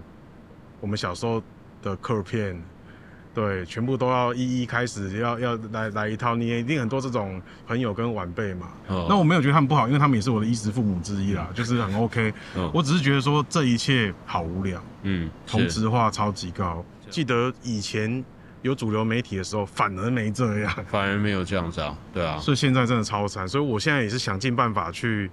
[0.79, 1.41] 我们小时候
[1.81, 2.61] 的课片，
[3.33, 8.67] 对，全部都要一一开始要要来来一套，你也一定很多这种朋友跟晚辈嘛。
[8.87, 12.33] 哦那我没有觉得他们不好，因为他们也是我的衣食父母之一啦，就是很 OK。
[12.55, 14.81] 哦我只是觉得说这一切好无聊。
[15.03, 16.83] 嗯，同是质化超级高。
[17.09, 18.23] 记得以前
[18.63, 23.47] 有主流媒体的时候，反而没这样，反而没有这样子啊，对啊，所以现在真的超惨。
[23.47, 25.29] 所以我现在也是想尽办法去，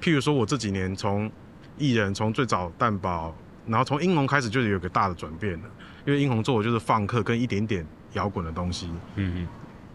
[0.00, 1.30] 譬如说我这几年从
[1.78, 3.34] 艺人从最早蛋堡，
[3.66, 5.64] 然后从英红开始就有个大的转变了，
[6.04, 9.48] 因为英红做的就是放克跟一点点摇滚的东西，嗯嗯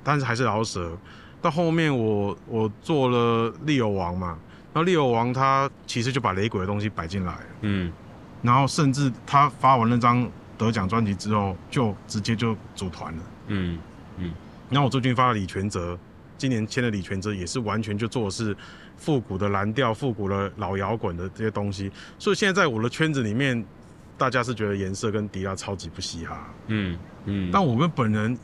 [0.04, 0.98] 但是还是饶舌。
[1.42, 4.38] 到后面我我做了利友王嘛，
[4.74, 7.36] 那利友王他其实就把雷鬼的东西摆进来。
[7.62, 7.92] 嗯
[8.44, 13.24] 然后甚至他发完那张得奖专辑之后，就直接就组团了。
[13.48, 13.80] 嗯
[14.18, 14.34] 嗯
[14.70, 15.98] 然后我最近发了李全哲，
[16.38, 18.56] 今年签了李全哲也是完全就做的是
[19.02, 21.91] 复古的蓝调、复古的老摇滚的这些东西。
[22.20, 23.66] 所以现在在我的圈子里面，
[24.16, 26.95] 大家是觉得颜色跟迪拉超级不嘻哈，嗯
[27.26, 28.38] 嗯，但我们本人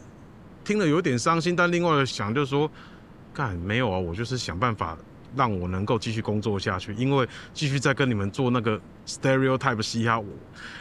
[0.64, 2.70] 听了有点伤心，但另外想就是说，
[3.32, 4.98] 干没有啊，我就是想办法
[5.36, 10.26] 让我能够继续工作下去，因为继续在跟你们做那个 stereotype 嘻哈，我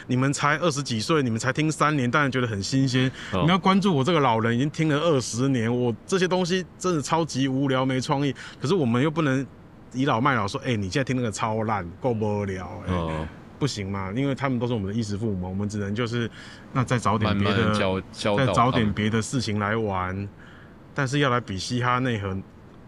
[0.07, 3.07] 你们才二十几岁，你们才听三年，当然觉得很新鲜。
[3.33, 9.45] 哦你们要关注我这个老人已经听了二十年，我这些东西真的超级无聊没创意，可是我们又不能
[9.93, 13.27] 倚老卖老说，哎、你现在听那个超烂，够无聊，哎、哦，
[13.57, 16.29] 不行嘛，因为他们都是我们的衣食父母嘛，我们只能就是
[16.73, 20.27] 那再找点别的慢慢教教再找点别的事情来玩，
[20.93, 22.37] 但是要来比嘻哈内核，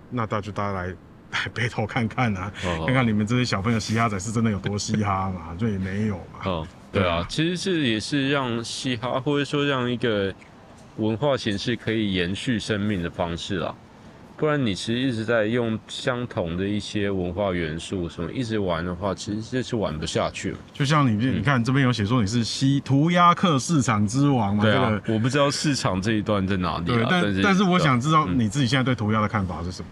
[0.09, 0.87] 那大就大家来
[1.31, 6.39] 来背头看看啊，哦看看你们这些小朋友嘻哈仔是真的有多嘻哈嘛， 就也没有嘛。
[6.45, 10.33] 哦，对啊，其实是也是让嘻哈或者说让一个
[10.97, 13.73] 文化形式可以延续生命的方式啦。
[14.39, 20.57] 不然你其实一直在用相同的一些文化元素什么一直玩的话，其实这是玩不下去了。
[20.71, 29.87] 就像你你看这边有写说你是西涂鸦客市场之王嘛，对我不知道市场这一段在哪里对，啊，但是但是我想知道嗯你自己现在对涂鸦的看法是什么？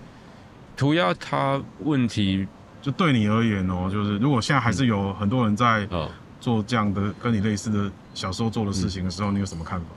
[0.78, 2.48] 涂鸦它问题
[2.82, 9.88] 就对你而言哦，就是如果现在还是有很多人在哦，做这样的跟你类似的小时候做的事情的时候，你有什么看法？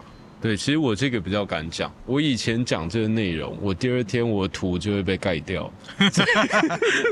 [0.41, 1.93] 对，其实我这个比较敢讲。
[2.07, 5.70] 我以前讲这个内容，我第二天我的图就会被盖掉，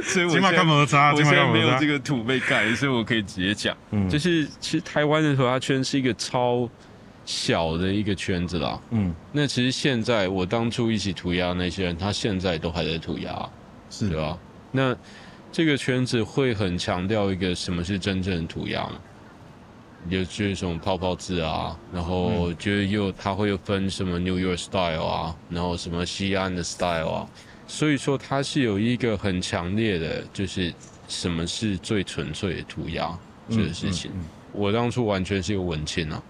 [0.02, 1.12] 所以我起码现在？
[1.12, 1.86] 我现在没有这？
[1.86, 3.76] 个图被盖，所以我可以直接讲。
[3.90, 6.68] 嗯就是其实台湾的涂鸦圈是一个超
[7.24, 8.80] 小的一个圈子啦。
[8.90, 13.48] 嗯，那其实现在我当初一起涂鸦那些人，他现在都还在涂鸦，
[13.90, 14.38] 是对吧？
[14.72, 14.96] 那
[15.52, 18.92] 这个圈子会很强调一个什么是真正的涂鸦嘛？
[20.08, 27.28] 有就是什么泡泡字啊，然后就是又它会有分什么 New York style 啊，然后什么西安的 style 啊，
[27.66, 30.72] 所以说它是有一个很强烈的，就是
[31.08, 33.16] 什么是最纯粹的涂鸦
[33.50, 34.10] 这个事情。
[34.52, 36.22] 我当初完全是一个文青啊，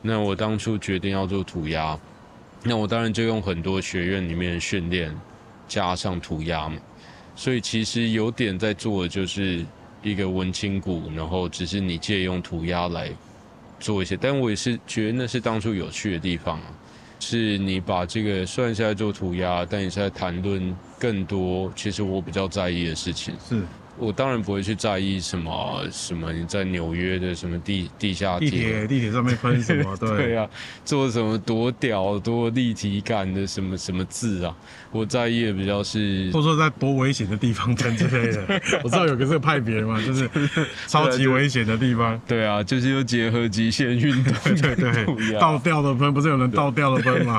[0.00, 1.98] 那我当初决定要做涂鸦，
[2.62, 5.14] 那我当然就用很多学院里面的训练
[5.68, 6.78] 加上涂鸦嘛，
[7.36, 9.64] 所以其实有点在做的就是
[10.02, 13.10] 一个文青谷，然后只是你借用涂鸦来
[13.78, 16.66] 做一些，但我也是觉得那是当初有趣的地方啊，
[17.18, 23.34] 是你把这个算下来做涂鸦，但你是在谈论更多其实我比较在意的事情。
[23.48, 23.62] 是
[24.00, 29.94] 我当然不会去在意什么什么你在纽约的什么地地下地铁地铁上面喷什么？
[30.00, 30.48] 对对啊，
[30.84, 34.56] 做什么多屌多立体感的什么什么字啊，
[34.90, 38.60] 我在意的比较是或者说在多危险的地方喷之类的。
[38.82, 40.28] 我知道有个这个派别嘛，就是
[40.88, 42.18] 超级危险的地方。
[42.26, 47.38] 对啊，就是又结合极限运动对对，倒吊的喷，不是有人倒吊的喷吗？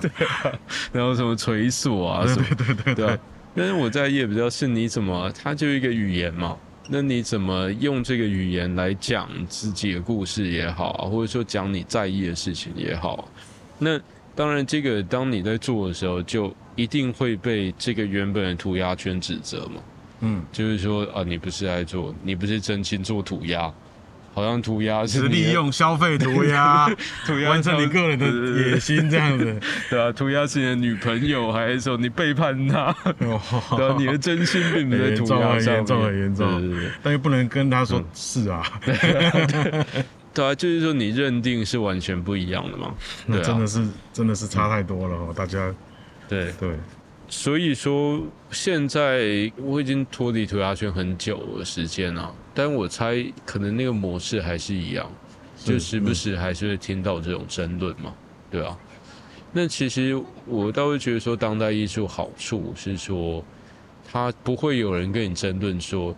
[0.93, 3.17] 然后什么垂锁啊对对对对啊。
[3.55, 6.57] 但是我在意的比较是你怎么，它就一个语言嘛，
[6.89, 13.27] 那你怎么用这个语言来讲自己的故事也好啊，或者说讲你在意的事情也好，
[13.77, 13.99] 那
[14.33, 19.81] 当然这个当你在做的时候，就一定会被这个原本的涂鸦圈指责嘛，
[20.21, 23.71] 嗯，就是说啊，你不是在做，你不是真心做涂鸦，
[24.33, 26.89] 好像涂鸦只是利用消费涂鸦
[27.25, 28.25] 涂鸦完成你个人的
[28.69, 29.59] 野心，这样子。
[29.89, 32.95] 对啊，涂鸦是你的女朋友，还是说你背叛她？
[33.19, 38.63] 对啊，你的真心并不在涂鸦上严重很严重但又不能跟他说是啊，
[40.33, 42.93] 对啊，就是说你认定是完全不一样的嘛。
[43.25, 45.73] 那真的是真的是差太多了哦，大家。
[46.29, 46.69] 对，对，
[47.27, 48.21] 所以说
[48.51, 55.09] 现在我已经脱离涂鸦圈很久的时间了，但我猜可能那个模式还是一样，
[55.63, 58.13] 就时不时还是会听到这种争论嘛，
[58.49, 58.77] 对啊。
[59.53, 63.43] 那其实我倒会觉得说，当代艺术好处是说，
[64.09, 66.15] 它不会有人跟你争论说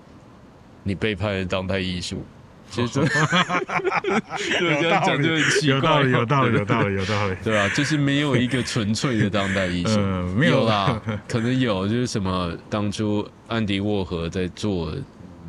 [0.83, 2.23] 你背叛了当代艺术。
[2.69, 6.89] 其实这对 这样讲就很奇怪，有道理，有道理，有道理。
[6.89, 7.35] 理，有道理。
[7.43, 14.97] 对啊，就是没有一个纯粹的当代艺术， 嗯没有啦，可能有，就是什么当初安迪沃荷在做的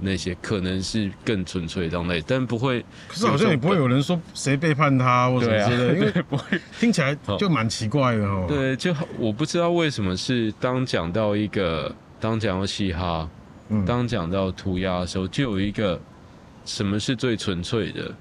[0.00, 2.84] 那些，可能是更纯粹的当类，但不会。
[3.08, 6.60] 可是好像也不会有人说谁背叛他或者对啊，之类的，因为 不会。
[6.78, 8.46] 听起来就蛮奇怪的哦。
[8.48, 13.28] 对，就我不知道为什么是当讲到一个，当讲到嘻哈，
[13.68, 16.00] 嗯当讲到涂鸦的时候，就有一个
[16.64, 18.14] 什么是最纯粹的？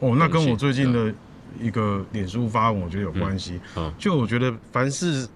[0.00, 1.14] 哦，那跟我最近的
[1.60, 3.60] 一个脸书发文，我觉得有关系。
[3.76, 5.28] 嗯嗯就我觉得凡是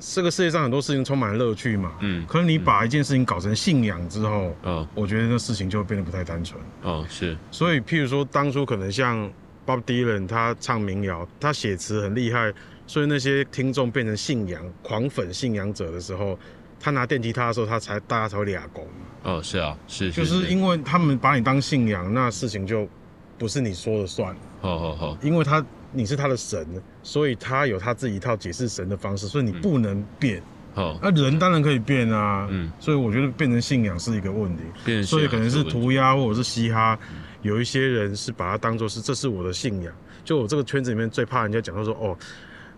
[0.00, 2.24] 这个世界上很多事情充满了乐趣嘛，嗯。
[2.26, 6.60] 可是你把一件事情搞成信仰之后，哦我觉得那事情就会变得不太单纯。
[6.82, 9.30] 哦，是，所以，譬如说，当初可能像
[9.66, 12.52] Bob Dylan，他唱民谣，他写词很厉害，
[12.86, 16.38] 所以那些听众变成信仰狂粉、信仰者的时候，
[16.80, 18.86] 他拿电吉他的时候，他才大家才会俩拱。
[19.24, 20.46] 哦，是啊，是，就是。
[20.46, 22.88] 因为他们把你当信仰，那事情就
[23.36, 26.66] 不是你说了算，好好好，因为他你是他的神，
[27.02, 30.42] 所以他有他自己一套解释神的方式，所以你不能变。
[30.74, 32.70] 好，那、人当然可以变啊，嗯。
[32.78, 36.98] 所以我觉得变成信仰是一个问题，变成所以可能是涂鸦或者是嘻哈，
[37.42, 39.92] 有一些人是把它当做是这是我的信仰，
[40.24, 42.16] 就我这个圈子里面最怕人家讲到说哦。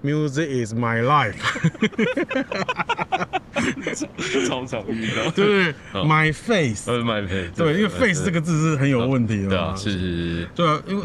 [0.03, 1.37] Music is my life，
[4.49, 6.91] 超常遇到， 对不对哦？My face，
[7.55, 10.49] 对，因为 face 这个字是很有问题的对啊，，是是是。
[10.55, 11.05] 对啊，因为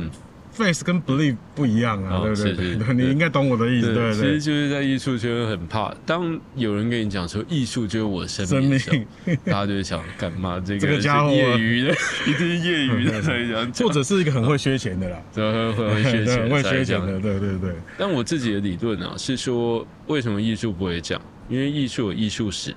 [0.55, 2.93] face 跟 believe 不一样啊，哦对不对？
[2.93, 4.41] 你应该懂我的意思，对其实？
[4.41, 8.79] 就是在艺术圈很怕，当有人跟你讲说艺术就是我的生生命
[9.45, 10.61] 大家就会想干嘛？
[10.65, 11.93] 这个 这个家伙业余的，
[12.25, 21.21] 一定是业余的才这样讲，或者是一个很会削钱的啦，对很会钱才这样削钱的，对对对，但我自己的理论啊，是说为什么艺术不会这样？
[21.49, 22.73] 因为艺术有艺术史，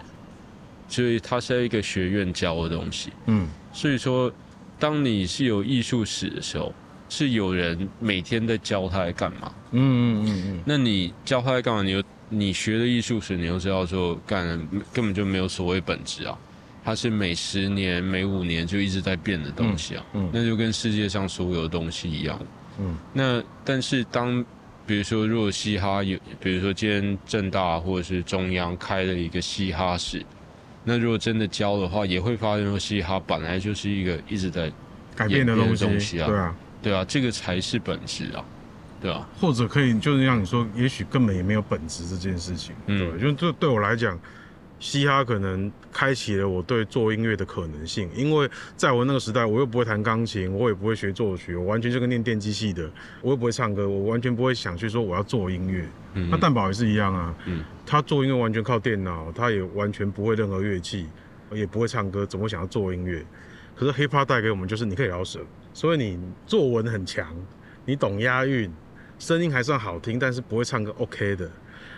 [0.89, 3.11] 所以它是在一个学院教的东西。
[3.26, 4.31] 嗯，所以说，
[4.79, 6.74] 当你是有艺术史的时候，
[7.09, 9.52] 是有人每天在教他在干嘛。
[9.72, 11.82] 嗯嗯嗯嗯，那你教他在干嘛？
[11.82, 14.46] 你又你学的艺术史，你又知道说，干
[14.92, 16.38] 根本就没有所谓本质啊。
[16.84, 20.04] 它是每十年、每五年就一直在变的东西啊。
[20.14, 22.40] 嗯嗯那就跟世界上所有的东西一样。
[22.78, 24.44] 嗯，那但是当
[24.86, 30.24] 比如说，如果嘻哈有，比如说今天正大或者是中央开了一个嘻哈室，
[30.84, 34.72] 那如果真的教的话，也会发现说，嘻哈本来就是一个一直在
[35.14, 38.45] 改变的演变东西，的东西啊对啊，对啊，这个才是本质啊，
[39.01, 44.18] 对啊，或者可以就是让你说，也许根本也没有本质这件事情，嗯对，就这对我来讲。
[44.81, 52.89] 嘻哈可能开启了我对做音乐的可能性，因为在我那个时代，我又不会弹钢琴，我也不会学作曲，我完全就跟念电机系的，
[53.20, 55.85] 我又不会唱歌，我完全不会想去说我要做音乐。
[56.14, 61.09] 嗯那蛋宝也是一样啊，嗯他做音乐完全靠电脑，他也完全不会任何乐器，
[61.53, 63.20] 也不会唱歌，怎么会想要做音乐？
[63.74, 65.41] 可是 hip hop 带给我们就是你可以饶舌，
[65.79, 67.24] 所以你作文很强，
[67.85, 68.68] 你懂押韵，
[69.16, 71.49] 声音还算好听，但是不会唱歌 OK 的。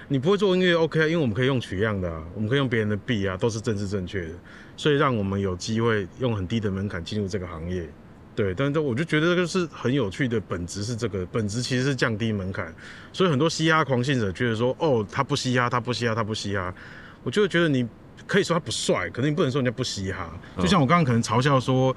[0.07, 4.35] 你不会做音乐 OK，啊因为我们可以用取样的、啊，我们可以用别人的 B 啊，都是政治正确的，
[4.77, 7.89] 所以让我们有机会用很低的门槛进入这个行业。
[8.37, 12.71] 对，但是我就觉得这个是很有趣的本质是这个，本质其实是降低门槛，
[13.15, 16.75] 所以很多嘻哈狂信者觉得说，哦，他不嘻哈，他不嘻哈，他不嘻哈，
[17.23, 17.89] 我就会觉得你
[18.27, 20.39] 可以说他不帅，可是你不能说人家不嘻哈。
[20.59, 21.97] 就像我刚刚可能嘲笑说，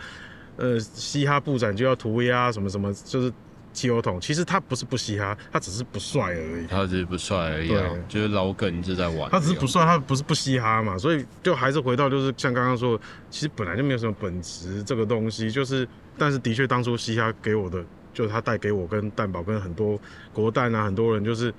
[0.57, 3.33] 呃，嘻哈布展就要涂鸦什么什么，就是
[3.73, 6.67] 汽油桶，其实他不是不嘻哈，他只是不帅而已。
[6.67, 8.01] 他只是不帅而已啊，对。
[8.07, 12.99] 就是老梗一直在玩，他只是不帅，他不是不嘻哈嘛，所以就还是回到就是像刚刚说，
[13.31, 15.87] 其实本来就没有什么本质这个东西，就是
[16.19, 17.83] 但是的确当初嘻哈给我的，
[18.13, 19.99] 就是他带给我跟蛋宝跟很多
[20.31, 21.51] 国蛋啊很多人，就是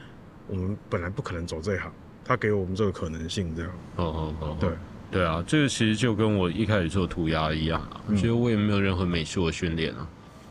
[0.46, 1.92] 我们本来不可能走这一行，
[2.24, 4.70] 他给我们这个可能性这样，哦哦哦，对，
[5.14, 8.16] 对啊，这个其实就跟我一开始做涂鸦一样啊，嗯。
[8.16, 10.04] 其实我也没有任何美术的训练啊，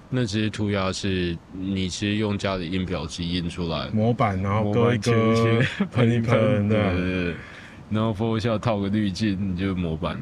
[0.09, 7.35] 那其实涂鸦是你其实用家里印表机印出来，模板然后模割一板割切一切，喷一喷 对的，对对，
[7.89, 10.13] 然后 Photoshop 套个滤镜，你就模板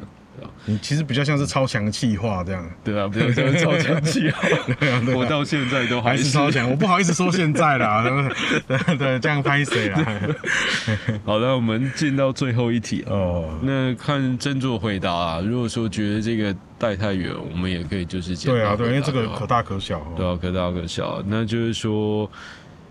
[0.64, 4.48] 你其实比较像是超强气化这样，对啊，比较像是超强气化！
[4.86, 8.04] 啊啊我到现在都还是是超强，我不好意思说现在啦，
[8.98, 10.20] 对这样拍谁啦？
[11.24, 13.04] 好了，我们进到最后一题。
[13.08, 15.40] 哦，那看斟酌回答啊。
[15.40, 21.22] 如果说觉得这个带太远，我们也可以就是简单对啊对，因为这个可大可小哦，对啊，可大可小。
[21.26, 22.30] 那就是说，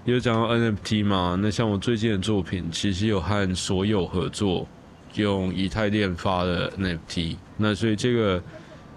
[0.06, 1.38] 有讲到 NFT 嘛？
[1.42, 4.68] 那像我最近的作品，其实有和所有合作，
[5.16, 7.36] 用以太链发的 NFT。
[7.58, 8.44] 那所以这个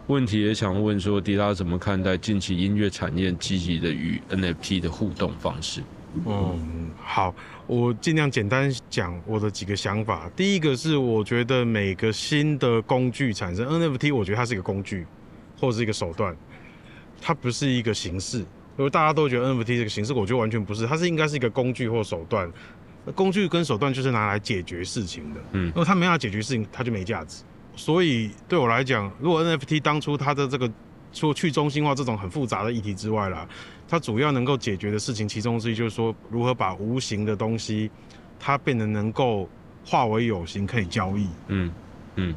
[0.06, 5.82] 问题也想问说，迪拉怎么看待近期音乐产业积极的与 NFT 的互动方式？
[6.26, 7.34] 嗯，好，
[7.66, 10.30] 我尽量简单讲我的几个想法。
[10.36, 15.04] 第一个是，我觉得每个新的工具产生 NFT，我觉得它是一个工具
[15.58, 16.36] 或是一个手段，
[17.20, 18.38] 它不是一个形式。
[18.76, 22.48] 如果大家都觉得 NFT 这个形式，我觉得完全不是，它是应该是一个工具或手段。
[23.04, 27.42] 那工具跟手段就是拿来解决事情的，嗯如果它没办法解决事情，它就没价值。
[27.76, 30.70] 所以对我来讲，如果 NFT 当初它的这个
[31.12, 33.46] 除去中心化这种很复杂的议题之外啦，
[33.88, 37.90] 它主要能够解决的事情，其中之一就是说，如何把无形的东西，
[38.38, 39.48] 它变得能够
[39.84, 41.28] 化为有形，可以交易。
[41.48, 41.72] 嗯
[42.16, 42.34] 嗯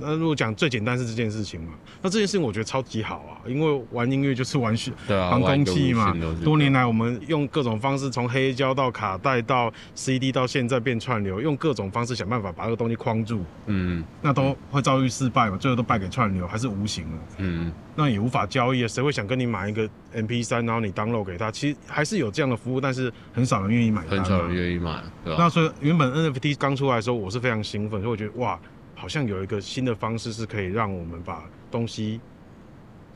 [0.00, 17.18] 那如果讲最简单是这件事情嘛，那这件事情我觉得超级好啊，因为玩音乐就是玩虚啊，航玩空器嘛多年来我们用各种方式，从黑胶到卡带到 CD 到现在变串流，用各种方式想办法把这个东西框住，嗯那都会遭遇失败嘛，最后都败给串流，还是无形了。
[17.38, 19.82] 嗯那也无法交易啊，谁会想跟你买一个
[20.14, 21.50] MP 3然后你 download 给他？
[21.50, 24.02] 其实还是有这样的服务，但是很少人愿意买。
[24.02, 25.42] 很少人愿意买，对吧？
[25.42, 28.56] 那所以原本 NFT 刚出来的时候，我是非常兴奋，所以我觉得哇，
[28.98, 32.20] 好像有一个新的方式是可以让我们把东西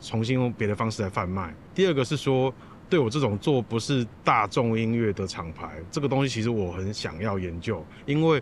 [0.00, 1.52] 重新用别的方式来贩卖。
[1.74, 2.54] 第二个是说，
[2.88, 8.40] 对我这种做不是大众音乐的厂牌，这个东西其实我很想要研究，因为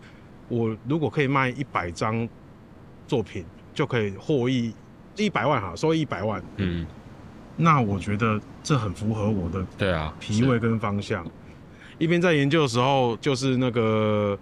[0.49, 2.29] 我如果可以卖一百张
[3.07, 4.75] 作品，就可以获益
[5.17, 6.87] 一百万哈，收益一百万，嗯，
[7.57, 11.27] 那我觉得这很符合我的对啊，脾胃跟方向。
[11.99, 14.39] 一边在研究的时候，就是那个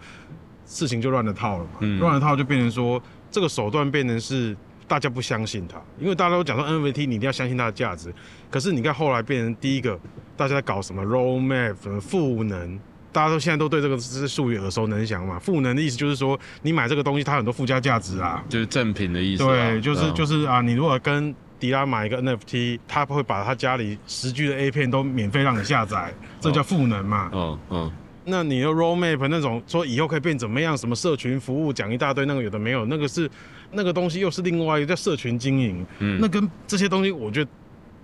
[0.68, 4.56] 事情就乱了套了嘛，嗯乱了套就变成说这个手段变成是
[4.86, 8.14] 大家不相信它，因为大家都讲说 NFT 你一定要相信它的价值，
[8.50, 9.98] 可是你看后来变成第一个
[10.36, 12.78] 大家在搞什么 roadmap 什么赋能。
[13.10, 15.38] 大家都现在都对这个是术语耳熟能详嘛？
[15.38, 18.44] 赋能的意思就是说，你买这个东西，它很多附加价值啊。
[18.50, 19.48] 就是正品的意思啊。
[19.48, 27.30] 对，就是啊就是啊，你如果跟迪拉买一个 NFT，他会把他家里十 G 的 A 片都免费让你下载，这叫赋能嘛。
[27.32, 27.92] 嗯嗯，
[28.28, 33.28] 那你的 roadmap 那种说以后可以变怎么样，什么社群服务讲一大堆，那个有的没有，那个是
[33.72, 35.84] 那个东西又是另外一个叫社群经营。
[35.98, 37.50] 嗯那跟这些东西，我觉得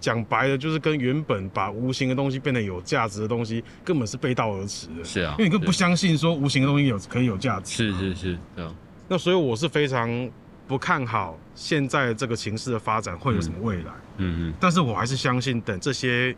[0.01, 5.05] 讲白了就是跟原本把无形的东西变得有价值的东西，根本是背道而驰的。
[5.05, 7.93] 是啊，因为你更不相信说无形的东西有可以有价值。
[7.93, 8.75] 是是是，对啊，
[9.09, 10.31] 那所以我是非常
[10.66, 13.93] 不看好现在这个形势的发展会有什么未来。
[14.16, 16.35] 嗯嗯但是我还是相信，等这些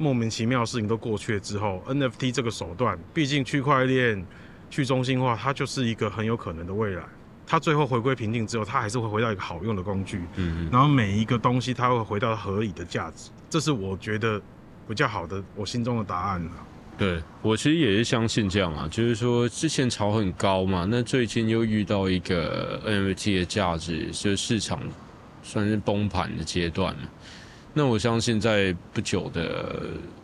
[0.00, 4.26] 莫名其妙的事情都过去了之后，NFT 这个手段，毕竟区块链、
[4.70, 7.02] 去中心化，它就是一个很有可能的未来。
[7.46, 14.40] 它最后回归平静之后，它还是会回到一个好用的工具，嗯嗯，然后每一个东西它会回到合理的价值，这是我觉得
[14.88, 16.64] 比较好的我心中的答案啊。
[16.96, 24.80] 对我其实也是相信这样啊，就是说之前炒很高嘛，那最近又遇到一个 NFT 的价值，就是市场
[25.42, 27.00] 算是崩盘的阶段了。
[27.72, 29.76] 那我相信在不久的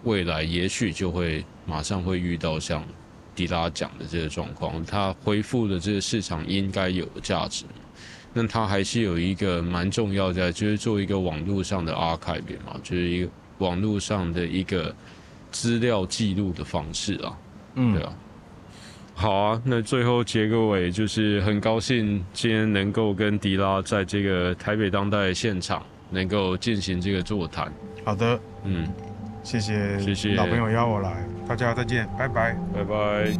[0.02, 2.82] 未来，也许就会马上会遇到像
[3.34, 7.64] 迪拉讲的这个状况，它恢复的这个市场应该有的价值。
[8.32, 14.94] 那它还是有一个蛮重要的，就是做一个网络上的 archive 嘛，就是一个网络上的一个
[15.50, 17.38] 资料记录的方式啊。
[17.76, 18.12] 嗯对啊。
[19.14, 27.72] 好啊，那最后结个尾，就是很高兴今天能够跟迪拉在这个台北当代现场能够进行这个座谈。
[28.04, 28.38] 好的。
[28.64, 28.86] 嗯。
[29.46, 30.34] 谢谢谢谢。
[30.34, 32.58] 老朋友邀我来大家再见拜拜。
[32.74, 33.32] 拜拜。